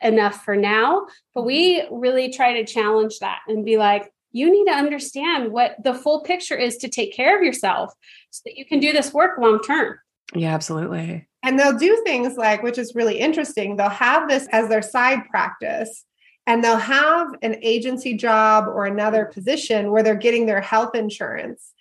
enough 0.01 0.43
for 0.43 0.55
now. 0.55 1.07
But 1.33 1.43
we 1.43 1.83
really 1.91 2.31
try 2.31 2.53
to 2.53 2.65
challenge 2.65 3.19
that 3.19 3.39
and 3.47 3.63
be 3.63 3.77
like, 3.77 4.11
you 4.31 4.51
need 4.51 4.65
to 4.65 4.77
understand 4.77 5.51
what 5.51 5.75
the 5.83 5.93
full 5.93 6.21
picture 6.21 6.57
is 6.57 6.77
to 6.77 6.89
take 6.89 7.13
care 7.13 7.37
of 7.37 7.43
yourself 7.43 7.93
so 8.29 8.41
that 8.45 8.57
you 8.57 8.65
can 8.65 8.79
do 8.79 8.91
this 8.91 9.13
work 9.13 9.39
long 9.39 9.61
term. 9.61 9.97
Yeah, 10.35 10.53
absolutely. 10.53 11.27
And 11.43 11.57
they'll 11.57 11.77
do 11.77 12.01
things 12.05 12.35
like, 12.35 12.61
which 12.61 12.77
is 12.77 12.93
really 12.93 13.19
interesting, 13.19 13.77
they'll 13.77 13.89
have 13.89 14.27
this 14.27 14.47
as 14.51 14.67
their 14.69 14.81
side 14.81 15.19
practice 15.29 16.03
and 16.47 16.63
they'll 16.63 16.77
have 16.77 17.35
an 17.41 17.57
agency 17.61 18.13
job 18.15 18.67
or 18.67 18.85
another 18.85 19.25
position 19.25 19.91
where 19.91 20.01
they're 20.01 20.15
getting 20.15 20.45
their 20.45 20.61
health 20.61 20.95
insurance 20.95 21.73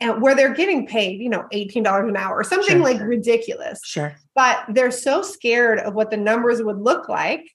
and 0.00 0.22
where 0.22 0.34
they're 0.34 0.54
getting 0.54 0.86
paid, 0.86 1.20
you 1.20 1.28
know, 1.28 1.44
$18 1.52 2.08
an 2.08 2.16
hour 2.16 2.36
or 2.36 2.44
something 2.44 2.76
Sure. 2.76 2.82
like 2.84 3.00
ridiculous. 3.02 3.80
Sure. 3.84 4.14
But 4.34 4.64
they're 4.68 4.90
so 4.92 5.22
scared 5.22 5.80
of 5.80 5.94
what 5.94 6.10
the 6.10 6.16
numbers 6.16 6.62
would 6.62 6.78
look 6.78 7.08
like 7.08 7.50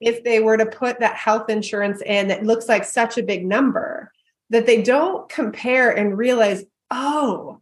if 0.00 0.24
they 0.24 0.40
were 0.40 0.56
to 0.56 0.66
put 0.66 1.00
that 1.00 1.16
health 1.16 1.50
insurance 1.50 2.00
in 2.02 2.28
that 2.28 2.44
looks 2.44 2.68
like 2.68 2.84
such 2.84 3.18
a 3.18 3.22
big 3.22 3.44
number 3.44 4.10
that 4.50 4.66
they 4.66 4.80
don't 4.82 5.28
compare 5.28 5.90
and 5.90 6.16
realize, 6.18 6.64
oh, 6.90 7.58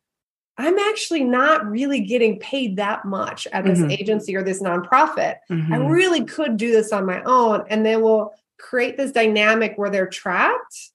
I'm 0.59 0.79
actually 0.79 1.25
not 1.25 1.65
really 1.71 2.01
getting 2.01 2.39
paid 2.39 2.77
that 2.77 3.05
much 3.07 3.47
at 3.53 3.65
this 3.65 3.79
Mhm. 3.79 3.99
agency 3.99 4.37
or 4.37 4.43
this 4.43 4.63
nonprofit. 4.63 5.37
I 5.49 5.55
Mhm. 5.55 5.91
really 5.91 6.25
could 6.25 6.59
do 6.59 6.71
this 6.71 6.93
on 6.93 7.07
my 7.07 7.23
own. 7.23 7.65
And 7.71 7.85
they 7.87 7.97
will 7.97 8.35
create 8.61 8.97
this 8.97 9.13
dynamic 9.13 9.75
where 9.77 9.91
they're 9.91 10.07
trapped 10.09 10.91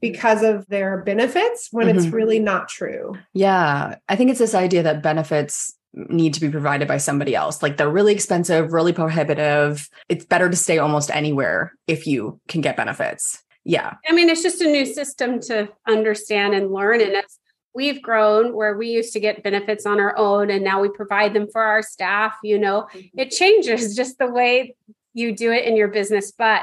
because 0.00 0.42
of 0.42 0.66
their 0.68 0.98
benefits 0.98 1.68
when 1.70 1.88
it's 1.88 2.06
Mhm. 2.06 2.12
really 2.12 2.38
not 2.38 2.68
true. 2.68 3.14
Yeah, 3.34 3.96
I 4.08 4.16
think 4.16 4.30
it's 4.30 4.38
this 4.38 4.54
idea 4.54 4.82
that 4.82 5.02
benefits 5.02 5.76
need 5.94 6.32
to 6.34 6.40
be 6.40 6.48
provided 6.48 6.88
by 6.88 6.96
somebody 6.96 7.34
else. 7.34 7.62
Like 7.62 7.76
they're 7.76 7.90
really 7.90 8.14
expensive, 8.14 8.72
really 8.72 8.94
prohibitive. 8.94 9.88
It's 10.08 10.24
better 10.24 10.48
to 10.48 10.56
stay 10.56 10.78
almost 10.78 11.10
anywhere 11.14 11.74
if 11.86 12.06
you 12.06 12.40
can 12.48 12.62
get 12.62 12.76
benefits. 12.76 13.42
Yeah. 13.64 13.94
I 14.08 14.12
mean, 14.12 14.28
it's 14.30 14.42
just 14.42 14.62
a 14.62 14.66
new 14.70 14.86
system 14.86 15.38
to 15.42 15.68
understand 15.86 16.54
and 16.54 16.72
learn. 16.72 17.00
And 17.02 17.12
as 17.16 17.38
we've 17.74 18.00
grown, 18.02 18.54
where 18.54 18.76
we 18.76 18.88
used 18.88 19.12
to 19.12 19.20
get 19.20 19.42
benefits 19.42 19.84
on 19.86 20.00
our 20.00 20.16
own 20.16 20.50
and 20.50 20.64
now 20.64 20.80
we 20.80 20.88
provide 20.88 21.34
them 21.34 21.46
for 21.52 21.62
our 21.62 21.82
staff, 21.82 22.34
you 22.42 22.58
know, 22.58 22.88
it 23.16 23.30
changes 23.30 23.94
just 23.96 24.18
the 24.18 24.26
way 24.30 24.74
you 25.14 25.36
do 25.36 25.52
it 25.52 25.66
in 25.66 25.76
your 25.76 25.88
business. 25.88 26.32
But 26.32 26.62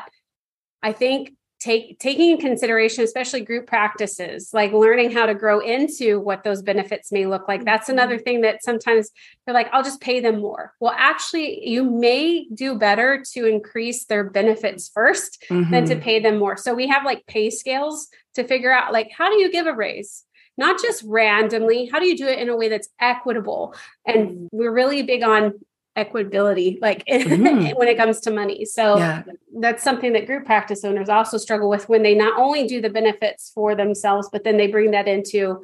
I 0.82 0.92
think 0.92 1.34
take 1.60 2.00
taking 2.00 2.32
in 2.32 2.38
consideration, 2.38 3.04
especially 3.04 3.42
group 3.42 3.68
practices, 3.68 4.52
like 4.54 4.72
learning 4.72 5.12
how 5.12 5.26
to 5.26 5.36
grow 5.36 5.60
into 5.60 6.18
what 6.20 6.44
those 6.44 6.62
benefits 6.62 7.12
may 7.12 7.26
look 7.26 7.50
like. 7.50 7.66
That's 7.66 7.90
another 7.90 8.18
thing 8.18 8.42
that 8.42 8.64
sometimes 8.64 9.10
they're 9.46 9.54
like, 9.54 9.68
I'll 9.74 9.84
just 9.84 10.00
pay 10.00 10.22
them 10.22 10.40
more. 10.40 10.74
Well, 10.80 10.96
actually, 10.98 11.68
you 11.68 11.84
may 11.84 12.48
do 12.54 12.76
better 12.76 13.22
to 13.34 13.46
increase 13.46 14.06
their 14.06 14.24
benefits 14.24 14.88
first 14.88 15.44
than 15.50 15.84
to 15.86 15.96
Mhm. 15.98 16.02
pay 16.02 16.20
them 16.22 16.38
more. 16.40 16.56
So 16.56 16.74
we 16.74 16.88
have 16.88 17.04
like 17.04 17.26
pay 17.28 17.50
scales 17.50 18.08
to 18.36 18.46
figure 18.46 18.72
out 18.72 18.94
like 18.94 19.12
how 19.12 19.30
do 19.30 19.36
you 19.42 19.52
give 19.52 19.68
a 19.68 19.74
raise? 19.76 20.24
Not 20.58 20.82
just 20.82 21.04
randomly, 21.06 21.88
how 21.92 22.00
do 22.00 22.06
you 22.06 22.18
do 22.18 22.28
it 22.28 22.40
in 22.40 22.48
a 22.50 22.56
way 22.56 22.70
that's 22.70 22.90
equitable? 23.02 23.76
And 24.06 24.48
we're 24.54 24.72
really 24.74 25.04
big 25.04 25.24
on 25.24 25.54
equitability 26.04 26.80
like 26.82 27.04
Mhm. 27.10 27.76
when 27.78 27.88
it 27.88 27.98
comes 27.98 28.20
to 28.22 28.32
money. 28.32 28.66
So 28.66 28.98
Yeah. 28.98 29.24
that's 29.60 29.84
something 29.84 30.14
that 30.14 30.26
group 30.26 30.46
practice 30.46 30.84
owners 30.84 31.10
also 31.10 31.38
struggle 31.38 31.70
with 31.70 31.90
when 31.90 32.04
they 32.04 32.16
not 32.16 32.38
only 32.40 32.68
do 32.68 32.82
the 32.82 32.90
benefits 32.90 33.52
for 33.54 33.76
themselves 33.76 34.30
but 34.32 34.44
then 34.44 34.58
they 34.58 34.68
bring 34.68 34.92
that 34.92 35.08
into 35.08 35.64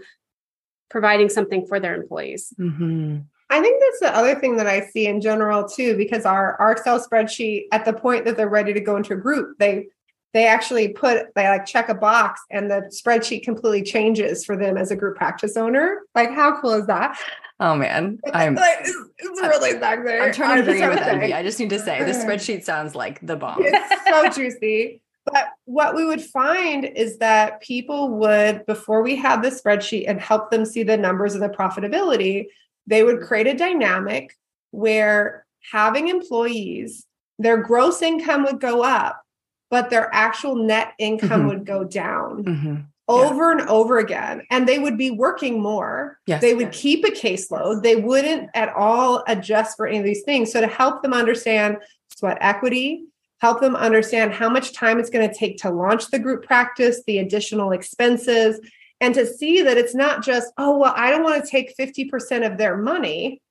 providing 0.90 1.30
something 1.30 1.66
for 1.66 1.80
their 1.80 1.96
employees. 1.96 2.54
Mhm. 2.60 3.24
I 3.50 3.62
think 3.62 3.82
that's 3.82 4.00
the 4.00 4.18
other 4.18 4.36
thing 4.36 4.58
that 4.58 4.68
I 4.68 4.82
see 4.82 5.06
in 5.08 5.22
general 5.22 5.68
too, 5.68 5.96
because 5.98 6.26
our, 6.26 6.56
our 6.60 6.72
Excel 6.72 7.00
spreadsheet 7.00 7.66
at 7.72 7.86
the 7.86 7.94
point 7.94 8.26
that 8.26 8.38
they're 8.38 8.50
ready 8.50 8.74
to 8.74 8.80
go 8.82 8.96
into 8.98 9.14
a 9.14 9.18
group, 9.18 9.58
they 9.60 9.88
they 10.36 10.46
actually 10.46 10.90
put 10.90 11.34
they 11.34 11.48
like 11.48 11.66
check 11.66 11.88
a 11.88 11.96
box 11.96 12.42
and 12.52 12.70
the 12.70 12.92
spreadsheet 12.94 13.44
completely 13.44 13.82
changes 13.82 14.44
for 14.44 14.58
them 14.58 14.76
as 14.76 14.92
a 14.92 14.96
group 14.96 15.16
practice 15.16 15.56
owner. 15.56 16.02
Like 16.14 16.30
how 16.32 16.60
cool 16.60 16.74
is 16.74 16.88
that? 16.88 17.18
Oh 17.62 17.74
man, 17.78 18.20
I'm 18.34 18.56
like, 18.56 18.80
it's, 18.82 18.98
it's 19.18 19.42
really 19.42 19.80
sexy. 19.80 20.20
I'm 20.20 20.34
trying 20.34 20.62
to 20.62 20.70
agree 20.70 20.86
with. 20.90 21.00
Envy. 21.00 21.34
I 21.34 21.42
just 21.42 21.58
need 21.58 21.70
to 21.70 21.80
say 21.80 22.04
this 22.04 22.18
spreadsheet 22.26 22.66
sounds 22.66 22.96
like 22.96 23.26
the 23.26 23.38
bomb. 23.38 23.60
it's 23.62 24.10
so 24.10 24.30
juicy. 24.30 25.02
But 25.24 25.48
what 25.64 25.96
we 25.96 26.04
would 26.04 26.22
find 26.22 26.84
is 26.84 27.18
that 27.20 27.62
people 27.62 28.10
would, 28.18 28.66
before 28.66 29.02
we 29.02 29.16
had 29.16 29.42
the 29.42 29.50
spreadsheet 29.50 30.04
and 30.08 30.20
help 30.20 30.52
them 30.52 30.66
see 30.66 30.84
the 30.84 30.98
numbers 30.98 31.34
of 31.34 31.42
the 31.42 31.50
profitability, 31.50 32.48
they 32.86 33.04
would 33.04 33.22
create 33.22 33.48
a 33.48 33.56
dynamic 33.56 34.38
where 34.70 35.46
having 35.72 36.10
employees, 36.10 37.08
their 37.40 37.58
gross 37.58 38.04
income 38.04 38.44
would 38.44 38.60
go 38.60 38.84
up, 38.84 39.25
but 39.70 39.90
their 39.90 40.10
actual 40.14 40.56
net 40.56 40.94
income 41.00 41.44
Mhm. 41.44 41.50
would 41.50 41.66
go 41.66 41.84
down 41.84 42.44
Mhm. 42.44 42.86
over 43.08 43.52
and 43.52 43.62
over 43.70 43.98
again. 44.00 44.42
And 44.50 44.68
they 44.68 44.80
would 44.80 44.98
be 44.98 45.12
working 45.12 45.62
more. 45.62 46.20
Yes. 46.28 46.42
They 46.42 46.54
would 46.56 46.72
keep 46.72 47.04
a 47.06 47.10
caseload. 47.12 47.84
They 47.84 47.96
wouldn't 47.96 48.50
at 48.54 48.70
all 48.74 49.24
adjust 49.28 49.78
for 49.78 49.88
any 49.88 50.00
of 50.00 50.06
these 50.06 50.24
things. 50.24 50.52
So, 50.52 50.62
to 50.62 50.68
help 50.68 51.02
them 51.02 51.14
understand 51.14 51.78
sweat 52.16 52.38
equity, 52.42 53.06
help 53.42 53.60
them 53.62 53.76
understand 53.76 54.34
how 54.34 54.50
much 54.50 54.74
time 54.74 55.00
it's 55.00 55.10
going 55.10 55.28
to 55.28 55.36
take 55.36 55.58
to 55.58 55.70
launch 55.70 56.10
the 56.10 56.20
group 56.20 56.46
practice, 56.46 57.04
the 57.06 57.20
additional 57.20 57.72
expenses, 57.72 58.60
and 59.02 59.14
to 59.14 59.26
see 59.26 59.62
that 59.62 59.78
it's 59.78 59.94
not 59.94 60.24
just, 60.24 60.52
oh, 60.58 60.78
well, 60.78 60.94
I 60.96 61.12
don't 61.12 61.24
want 61.24 61.44
to 61.44 61.50
take 61.52 61.76
50% 61.76 62.46
of 62.46 62.58
their 62.58 62.78
money 62.78 63.42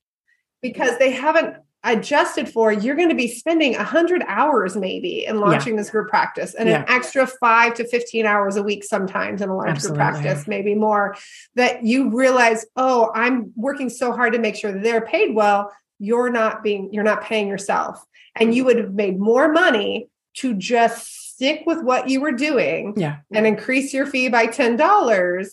because 0.62 0.96
they 0.98 1.10
haven't 1.10 1.56
adjusted 1.84 2.48
for 2.48 2.72
you're 2.72 2.96
going 2.96 3.10
to 3.10 3.14
be 3.14 3.28
spending 3.28 3.74
100 3.74 4.22
hours 4.26 4.74
maybe 4.76 5.26
in 5.26 5.38
launching 5.38 5.76
this 5.76 5.90
group 5.90 6.08
practice 6.08 6.54
and 6.54 6.68
an 6.68 6.84
extra 6.88 7.26
5 7.26 7.74
to 7.74 7.86
15 7.86 8.24
hours 8.26 8.56
a 8.56 8.62
week 8.62 8.82
sometimes 8.82 9.42
in 9.42 9.50
a 9.50 9.56
large 9.56 9.68
Absolutely. 9.68 10.02
group 10.02 10.14
practice 10.22 10.48
maybe 10.48 10.74
more 10.74 11.14
that 11.56 11.84
you 11.84 12.10
realize 12.16 12.64
oh 12.76 13.10
i'm 13.14 13.52
working 13.54 13.90
so 13.90 14.12
hard 14.12 14.32
to 14.32 14.38
make 14.38 14.56
sure 14.56 14.72
that 14.72 14.82
they're 14.82 15.02
paid 15.06 15.34
well 15.34 15.70
you're 15.98 16.30
not 16.30 16.62
being 16.62 16.88
you're 16.92 17.04
not 17.04 17.22
paying 17.22 17.48
yourself 17.48 18.02
and 18.34 18.54
you 18.54 18.64
would 18.64 18.78
have 18.78 18.94
made 18.94 19.18
more 19.20 19.52
money 19.52 20.08
to 20.34 20.54
just 20.54 21.32
stick 21.34 21.62
with 21.66 21.82
what 21.82 22.08
you 22.08 22.20
were 22.20 22.32
doing 22.32 22.94
Yeah. 22.96 23.16
and 23.32 23.46
increase 23.46 23.92
your 23.92 24.06
fee 24.06 24.28
by 24.28 24.46
$10 24.46 25.48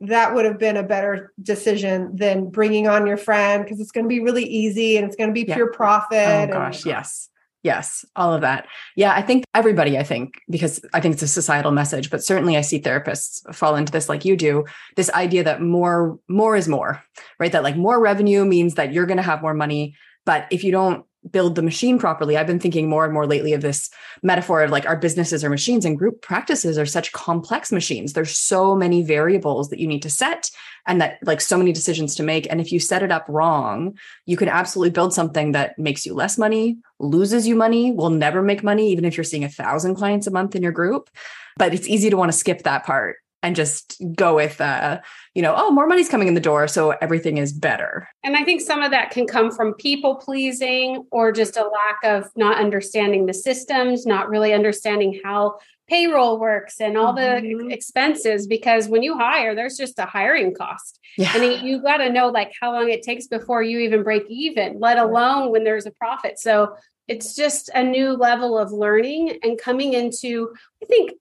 that 0.00 0.34
would 0.34 0.44
have 0.44 0.58
been 0.58 0.76
a 0.76 0.82
better 0.82 1.32
decision 1.42 2.14
than 2.14 2.50
bringing 2.50 2.86
on 2.86 3.06
your 3.06 3.16
friend 3.16 3.64
because 3.64 3.80
it's 3.80 3.90
going 3.92 4.04
to 4.04 4.08
be 4.08 4.20
really 4.20 4.44
easy 4.44 4.96
and 4.96 5.06
it's 5.06 5.16
going 5.16 5.30
to 5.30 5.34
be 5.34 5.44
Yeah. 5.48 5.54
pure 5.54 5.72
profit. 5.72 6.18
Oh 6.18 6.42
and- 6.42 6.52
gosh, 6.52 6.84
yes. 6.84 7.28
Yes, 7.62 8.04
all 8.14 8.32
of 8.32 8.42
that. 8.42 8.68
Yeah, 8.94 9.12
I 9.12 9.22
think 9.22 9.42
everybody, 9.52 9.98
I 9.98 10.04
think, 10.04 10.34
because 10.48 10.80
I 10.94 11.00
think 11.00 11.14
it's 11.14 11.22
a 11.24 11.26
societal 11.26 11.72
message, 11.72 12.10
but 12.10 12.22
certainly 12.22 12.56
I 12.56 12.60
see 12.60 12.80
therapists 12.80 13.42
fall 13.52 13.74
into 13.74 13.90
this 13.90 14.08
like 14.08 14.24
you 14.24 14.36
do, 14.36 14.66
this 14.94 15.10
idea 15.10 15.42
that 15.42 15.60
more 15.60 16.16
more 16.28 16.54
is 16.54 16.68
more, 16.68 17.02
right? 17.40 17.50
That 17.50 17.64
like 17.64 17.76
more 17.76 17.98
revenue 18.00 18.44
means 18.44 18.74
that 18.74 18.92
you're 18.92 19.06
going 19.06 19.16
to 19.16 19.22
have 19.24 19.42
more 19.42 19.54
money, 19.54 19.96
but 20.24 20.46
if 20.52 20.62
you 20.62 20.70
don't 20.70 21.04
build 21.30 21.54
the 21.54 21.62
machine 21.62 21.98
properly. 21.98 22.36
I've 22.36 22.46
been 22.46 22.60
thinking 22.60 22.88
more 22.88 23.04
and 23.04 23.12
more 23.12 23.26
lately 23.26 23.52
of 23.52 23.62
this 23.62 23.90
metaphor 24.22 24.62
of 24.62 24.70
like 24.70 24.86
our 24.86 24.96
businesses 24.96 25.44
are 25.44 25.50
machines 25.50 25.84
and 25.84 25.98
group 25.98 26.22
practices 26.22 26.78
are 26.78 26.86
such 26.86 27.12
complex 27.12 27.72
machines. 27.72 28.12
There's 28.12 28.36
so 28.36 28.74
many 28.74 29.02
variables 29.02 29.70
that 29.70 29.78
you 29.78 29.86
need 29.86 30.02
to 30.02 30.10
set 30.10 30.50
and 30.86 31.00
that 31.00 31.18
like 31.22 31.40
so 31.40 31.58
many 31.58 31.72
decisions 31.72 32.14
to 32.16 32.22
make. 32.22 32.46
And 32.50 32.60
if 32.60 32.72
you 32.72 32.80
set 32.80 33.02
it 33.02 33.10
up 33.10 33.26
wrong, 33.28 33.98
you 34.24 34.36
can 34.36 34.48
absolutely 34.48 34.90
build 34.90 35.12
something 35.12 35.52
that 35.52 35.78
makes 35.78 36.06
you 36.06 36.14
less 36.14 36.38
money, 36.38 36.78
loses 36.98 37.46
you 37.46 37.54
money, 37.54 37.92
will 37.92 38.10
never 38.10 38.42
make 38.42 38.62
money, 38.62 38.90
even 38.92 39.04
if 39.04 39.16
you're 39.16 39.24
seeing 39.24 39.44
a 39.44 39.48
thousand 39.48 39.96
clients 39.96 40.26
a 40.26 40.30
month 40.30 40.54
in 40.54 40.62
your 40.62 40.72
group. 40.72 41.10
But 41.56 41.74
it's 41.74 41.88
easy 41.88 42.10
to 42.10 42.16
want 42.16 42.30
to 42.30 42.38
skip 42.38 42.62
that 42.62 42.84
part 42.84 43.16
and 43.42 43.54
just 43.54 44.02
go 44.14 44.34
with 44.36 44.60
uh 44.60 44.98
you 45.34 45.42
know 45.42 45.54
oh 45.56 45.70
more 45.70 45.86
money's 45.86 46.08
coming 46.08 46.28
in 46.28 46.34
the 46.34 46.40
door 46.40 46.66
so 46.66 46.90
everything 47.02 47.38
is 47.38 47.52
better 47.52 48.08
and 48.24 48.36
i 48.36 48.44
think 48.44 48.60
some 48.60 48.82
of 48.82 48.90
that 48.90 49.10
can 49.10 49.26
come 49.26 49.50
from 49.50 49.74
people 49.74 50.16
pleasing 50.16 51.04
or 51.10 51.32
just 51.32 51.56
a 51.56 51.62
lack 51.62 51.98
of 52.04 52.30
not 52.36 52.58
understanding 52.58 53.26
the 53.26 53.34
systems 53.34 54.06
not 54.06 54.28
really 54.28 54.52
understanding 54.52 55.20
how 55.24 55.56
payroll 55.88 56.40
works 56.40 56.80
and 56.80 56.96
all 56.96 57.14
mm-hmm. 57.14 57.68
the 57.68 57.74
expenses 57.74 58.46
because 58.46 58.88
when 58.88 59.02
you 59.02 59.16
hire 59.16 59.54
there's 59.54 59.76
just 59.76 59.98
a 59.98 60.06
hiring 60.06 60.54
cost 60.54 60.98
yeah. 61.16 61.32
and 61.36 61.66
you 61.66 61.80
got 61.80 61.98
to 61.98 62.10
know 62.10 62.28
like 62.28 62.52
how 62.60 62.72
long 62.72 62.90
it 62.90 63.02
takes 63.02 63.26
before 63.26 63.62
you 63.62 63.78
even 63.78 64.02
break 64.02 64.24
even 64.28 64.78
let 64.80 64.98
alone 64.98 65.50
when 65.52 65.62
there's 65.62 65.86
a 65.86 65.92
profit 65.92 66.38
so 66.38 66.74
it's 67.06 67.36
just 67.36 67.70
a 67.74 67.84
new 67.84 68.14
level 68.14 68.58
of 68.58 68.72
learning 68.72 69.38
and 69.44 69.60
coming 69.60 69.92
into 69.92 70.52
i 70.82 70.86
think 70.86 71.12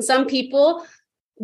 some 0.00 0.26
people 0.26 0.86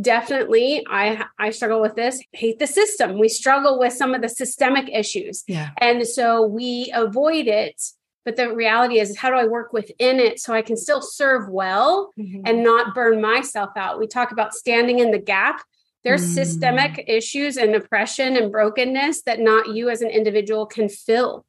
definitely 0.01 0.85
i 0.89 1.25
i 1.39 1.51
struggle 1.51 1.81
with 1.81 1.95
this. 1.95 2.21
Hate 2.33 2.59
the 2.59 2.67
system. 2.67 3.19
We 3.19 3.29
struggle 3.29 3.79
with 3.79 3.93
some 3.93 4.15
of 4.15 4.23
the 4.23 4.29
systemic 4.29 4.89
issues. 4.93 5.45
Yeah. 5.47 5.71
And 5.79 6.07
so 6.07 6.47
we 6.47 6.91
avoid 6.95 7.47
it 7.47 7.81
but 8.25 8.35
the 8.35 8.53
reality 8.53 8.99
is 8.99 9.17
how 9.17 9.31
do 9.31 9.37
i 9.37 9.47
work 9.47 9.73
within 9.73 10.19
it 10.19 10.41
so 10.41 10.53
i 10.53 10.61
can 10.61 10.77
still 10.77 11.01
serve 11.01 11.49
well 11.49 12.13
mm-hmm. 12.19 12.43
and 12.45 12.63
not 12.63 12.95
burn 12.95 13.21
myself 13.21 13.71
out? 13.77 13.99
We 13.99 14.07
talk 14.07 14.33
about 14.33 14.53
standing 14.53 14.99
in 14.99 15.13
the 15.13 15.19
gap. 15.19 15.63
There's 16.05 16.23
mm. 16.23 16.35
systemic 16.35 17.05
issues 17.09 17.57
and 17.57 17.75
oppression 17.75 18.37
and 18.37 18.53
brokenness 18.53 19.23
that 19.23 19.41
not 19.41 19.75
you 19.75 19.91
as 19.91 20.03
an 20.03 20.11
individual 20.11 20.65
can 20.65 20.89
fill 20.89 21.45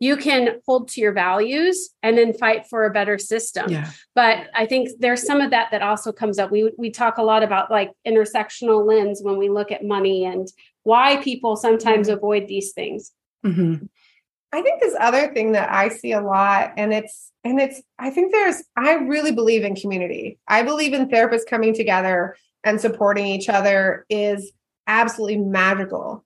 you 0.00 0.16
can 0.16 0.60
hold 0.66 0.88
to 0.88 1.00
your 1.00 1.12
values 1.12 1.90
and 2.02 2.16
then 2.16 2.32
fight 2.32 2.66
for 2.66 2.86
a 2.86 2.90
better 2.90 3.18
system. 3.18 3.70
Yeah. 3.70 3.90
But 4.14 4.48
I 4.54 4.64
think 4.64 4.88
there's 4.98 5.24
some 5.24 5.42
of 5.42 5.50
that 5.50 5.70
that 5.70 5.82
also 5.82 6.10
comes 6.10 6.38
up. 6.38 6.50
We 6.50 6.72
we 6.76 6.90
talk 6.90 7.18
a 7.18 7.22
lot 7.22 7.42
about 7.42 7.70
like 7.70 7.92
intersectional 8.08 8.84
lens 8.84 9.20
when 9.22 9.36
we 9.36 9.50
look 9.50 9.70
at 9.70 9.84
money 9.84 10.24
and 10.24 10.48
why 10.82 11.18
people 11.18 11.54
sometimes 11.54 12.08
mm-hmm. 12.08 12.16
avoid 12.16 12.48
these 12.48 12.72
things. 12.72 13.12
Mm-hmm. 13.44 13.84
I 14.52 14.62
think 14.62 14.80
this 14.80 14.96
other 14.98 15.32
thing 15.32 15.52
that 15.52 15.70
I 15.70 15.88
see 15.90 16.12
a 16.12 16.20
lot, 16.20 16.72
and 16.76 16.92
it's 16.92 17.30
and 17.44 17.60
it's 17.60 17.82
I 17.98 18.10
think 18.10 18.32
there's 18.32 18.62
I 18.76 18.94
really 18.94 19.32
believe 19.32 19.64
in 19.64 19.76
community. 19.76 20.38
I 20.48 20.62
believe 20.62 20.94
in 20.94 21.08
therapists 21.08 21.46
coming 21.48 21.74
together 21.74 22.36
and 22.64 22.80
supporting 22.80 23.26
each 23.26 23.50
other 23.50 24.06
is 24.08 24.50
absolutely 24.86 25.38
magical. 25.38 26.24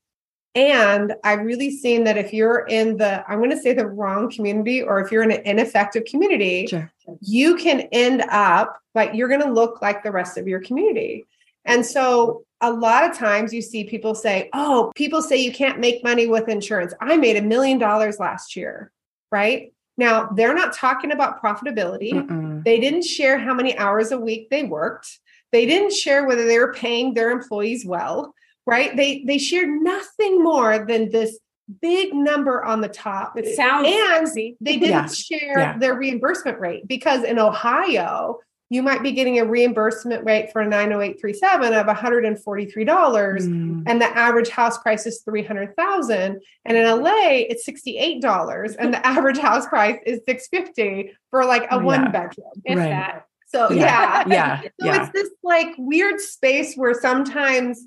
And 0.54 1.14
I've 1.24 1.40
really 1.40 1.70
seen 1.70 2.04
that 2.04 2.16
if 2.16 2.32
you're 2.32 2.64
in 2.68 2.96
the, 2.96 3.28
I'm 3.28 3.38
going 3.38 3.50
to 3.50 3.60
say 3.60 3.72
the 3.72 3.86
wrong 3.86 4.30
community, 4.30 4.82
or 4.82 5.00
if 5.00 5.10
you're 5.10 5.24
in 5.24 5.32
an 5.32 5.42
ineffective 5.44 6.04
community, 6.04 6.68
sure. 6.68 6.92
you 7.20 7.56
can 7.56 7.80
end 7.92 8.22
up 8.30 8.78
like 8.94 9.14
you're 9.14 9.28
going 9.28 9.42
to 9.42 9.52
look 9.52 9.82
like 9.82 10.04
the 10.04 10.12
rest 10.12 10.38
of 10.38 10.46
your 10.46 10.60
community. 10.60 11.24
And 11.64 11.84
so 11.84 12.44
a 12.60 12.70
lot 12.70 13.08
of 13.08 13.16
times 13.16 13.52
you 13.52 13.62
see 13.62 13.84
people 13.84 14.14
say, 14.14 14.48
oh, 14.52 14.92
people 14.94 15.22
say 15.22 15.36
you 15.36 15.52
can't 15.52 15.80
make 15.80 16.04
money 16.04 16.28
with 16.28 16.48
insurance. 16.48 16.94
I 17.00 17.16
made 17.16 17.36
a 17.36 17.42
million 17.42 17.78
dollars 17.78 18.20
last 18.20 18.54
year, 18.54 18.92
right? 19.32 19.72
Now, 19.96 20.28
they're 20.28 20.54
not 20.54 20.72
talking 20.72 21.10
about 21.10 21.42
profitability. 21.42 22.12
Mm-mm. 22.12 22.64
They 22.64 22.78
didn't 22.78 23.04
share 23.04 23.38
how 23.38 23.54
many 23.54 23.76
hours 23.76 24.12
a 24.12 24.18
week 24.18 24.50
they 24.50 24.64
worked. 24.64 25.18
They 25.52 25.66
didn't 25.66 25.92
share 25.92 26.26
whether 26.26 26.46
they 26.46 26.58
were 26.58 26.72
paying 26.72 27.14
their 27.14 27.30
employees 27.30 27.84
well 27.84 28.34
right? 28.66 28.96
They 28.96 29.24
they 29.26 29.38
shared 29.38 29.68
nothing 29.68 30.42
more 30.42 30.84
than 30.86 31.10
this 31.10 31.38
big 31.80 32.14
number 32.14 32.64
on 32.64 32.80
the 32.80 32.88
top. 32.88 33.38
It 33.38 33.56
sounds 33.56 33.88
and 33.88 34.28
sexy. 34.28 34.56
they 34.60 34.76
didn't 34.76 34.90
yeah. 34.90 35.06
share 35.06 35.58
yeah. 35.58 35.78
their 35.78 35.94
reimbursement 35.94 36.60
rate 36.60 36.86
because 36.86 37.24
in 37.24 37.38
Ohio, 37.38 38.40
you 38.70 38.82
might 38.82 39.02
be 39.02 39.12
getting 39.12 39.38
a 39.38 39.44
reimbursement 39.44 40.24
rate 40.24 40.50
for 40.52 40.62
a 40.62 40.66
90837 40.66 41.74
of 41.74 41.86
$143 41.86 42.84
mm. 42.84 43.82
and 43.86 44.00
the 44.00 44.18
average 44.18 44.48
house 44.48 44.78
price 44.78 45.06
is 45.06 45.20
300,000 45.20 46.40
and 46.64 46.76
in 46.76 46.84
LA 46.84 47.44
it's 47.48 47.66
$68 47.68 48.76
and 48.78 48.94
the 48.94 49.06
average 49.06 49.38
house 49.38 49.66
price 49.66 49.98
is 50.06 50.20
650 50.26 51.12
for 51.30 51.44
like 51.44 51.66
a 51.70 51.78
one 51.78 52.10
bedroom 52.10 52.50
if 52.64 52.78
right. 52.78 52.88
that 52.88 53.26
so 53.46 53.70
yeah 53.70 54.24
yeah, 54.26 54.60
so 54.62 54.86
yeah. 54.86 55.02
it's 55.02 55.12
this 55.12 55.30
like 55.42 55.68
weird 55.78 56.18
space 56.20 56.74
where 56.74 56.94
sometimes 56.94 57.84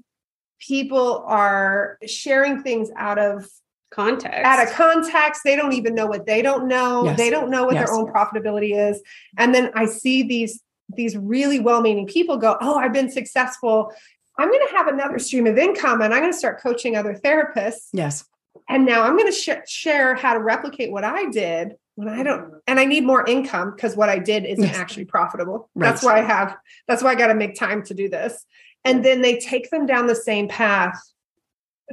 people 0.59 1.23
are 1.27 1.97
sharing 2.05 2.63
things 2.63 2.89
out 2.95 3.17
of 3.17 3.47
context. 3.89 4.39
Out 4.43 4.65
of 4.65 4.73
context. 4.73 5.41
They 5.43 5.55
don't 5.55 5.73
even 5.73 5.95
know 5.95 6.05
what 6.05 6.25
they 6.25 6.41
don't 6.41 6.67
know. 6.67 7.05
Yes. 7.05 7.17
they 7.17 7.29
don't 7.29 7.49
know 7.49 7.65
what 7.65 7.75
yes. 7.75 7.87
their 7.87 7.95
own 7.95 8.11
profitability 8.11 8.91
is. 8.91 9.01
And 9.37 9.53
then 9.53 9.71
i 9.75 9.85
see 9.85 10.23
these 10.23 10.61
these 10.95 11.17
really 11.17 11.59
well-meaning 11.59 12.07
people 12.07 12.37
go 12.37 12.57
oh 12.61 12.75
i've 12.75 12.93
been 12.93 13.11
successful. 13.11 13.91
I'm 14.39 14.51
going 14.51 14.67
to 14.67 14.75
have 14.75 14.87
another 14.87 15.17
stream 15.17 15.47
of 15.47 15.57
income 15.57 16.01
and 16.01 16.13
i'm 16.13 16.21
going 16.21 16.31
to 16.31 16.37
start 16.37 16.61
coaching 16.61 16.95
other 16.95 17.13
therapists. 17.13 17.89
Yes. 17.93 18.25
And 18.69 18.85
now 18.85 19.03
i'm 19.03 19.17
going 19.17 19.31
to 19.31 19.37
sh- 19.37 19.69
share 19.69 20.15
how 20.15 20.33
to 20.33 20.39
replicate 20.39 20.91
what 20.91 21.03
i 21.03 21.29
did 21.29 21.73
when 21.95 22.07
i 22.07 22.23
don't 22.23 22.53
and 22.67 22.79
i 22.79 22.85
need 22.85 23.05
more 23.05 23.25
income 23.25 23.71
because 23.75 23.95
what 23.95 24.09
i 24.09 24.19
did 24.19 24.45
isn't 24.45 24.63
yes. 24.63 24.77
actually 24.77 25.05
profitable. 25.05 25.69
Right. 25.73 25.89
that's 25.89 26.03
why 26.03 26.19
i 26.19 26.21
have 26.21 26.55
that's 26.87 27.01
why 27.01 27.11
i 27.11 27.15
got 27.15 27.27
to 27.27 27.35
make 27.35 27.55
time 27.55 27.83
to 27.83 27.93
do 27.93 28.09
this 28.09 28.45
and 28.85 29.03
then 29.03 29.21
they 29.21 29.37
take 29.39 29.69
them 29.69 29.85
down 29.85 30.07
the 30.07 30.15
same 30.15 30.47
path 30.47 30.99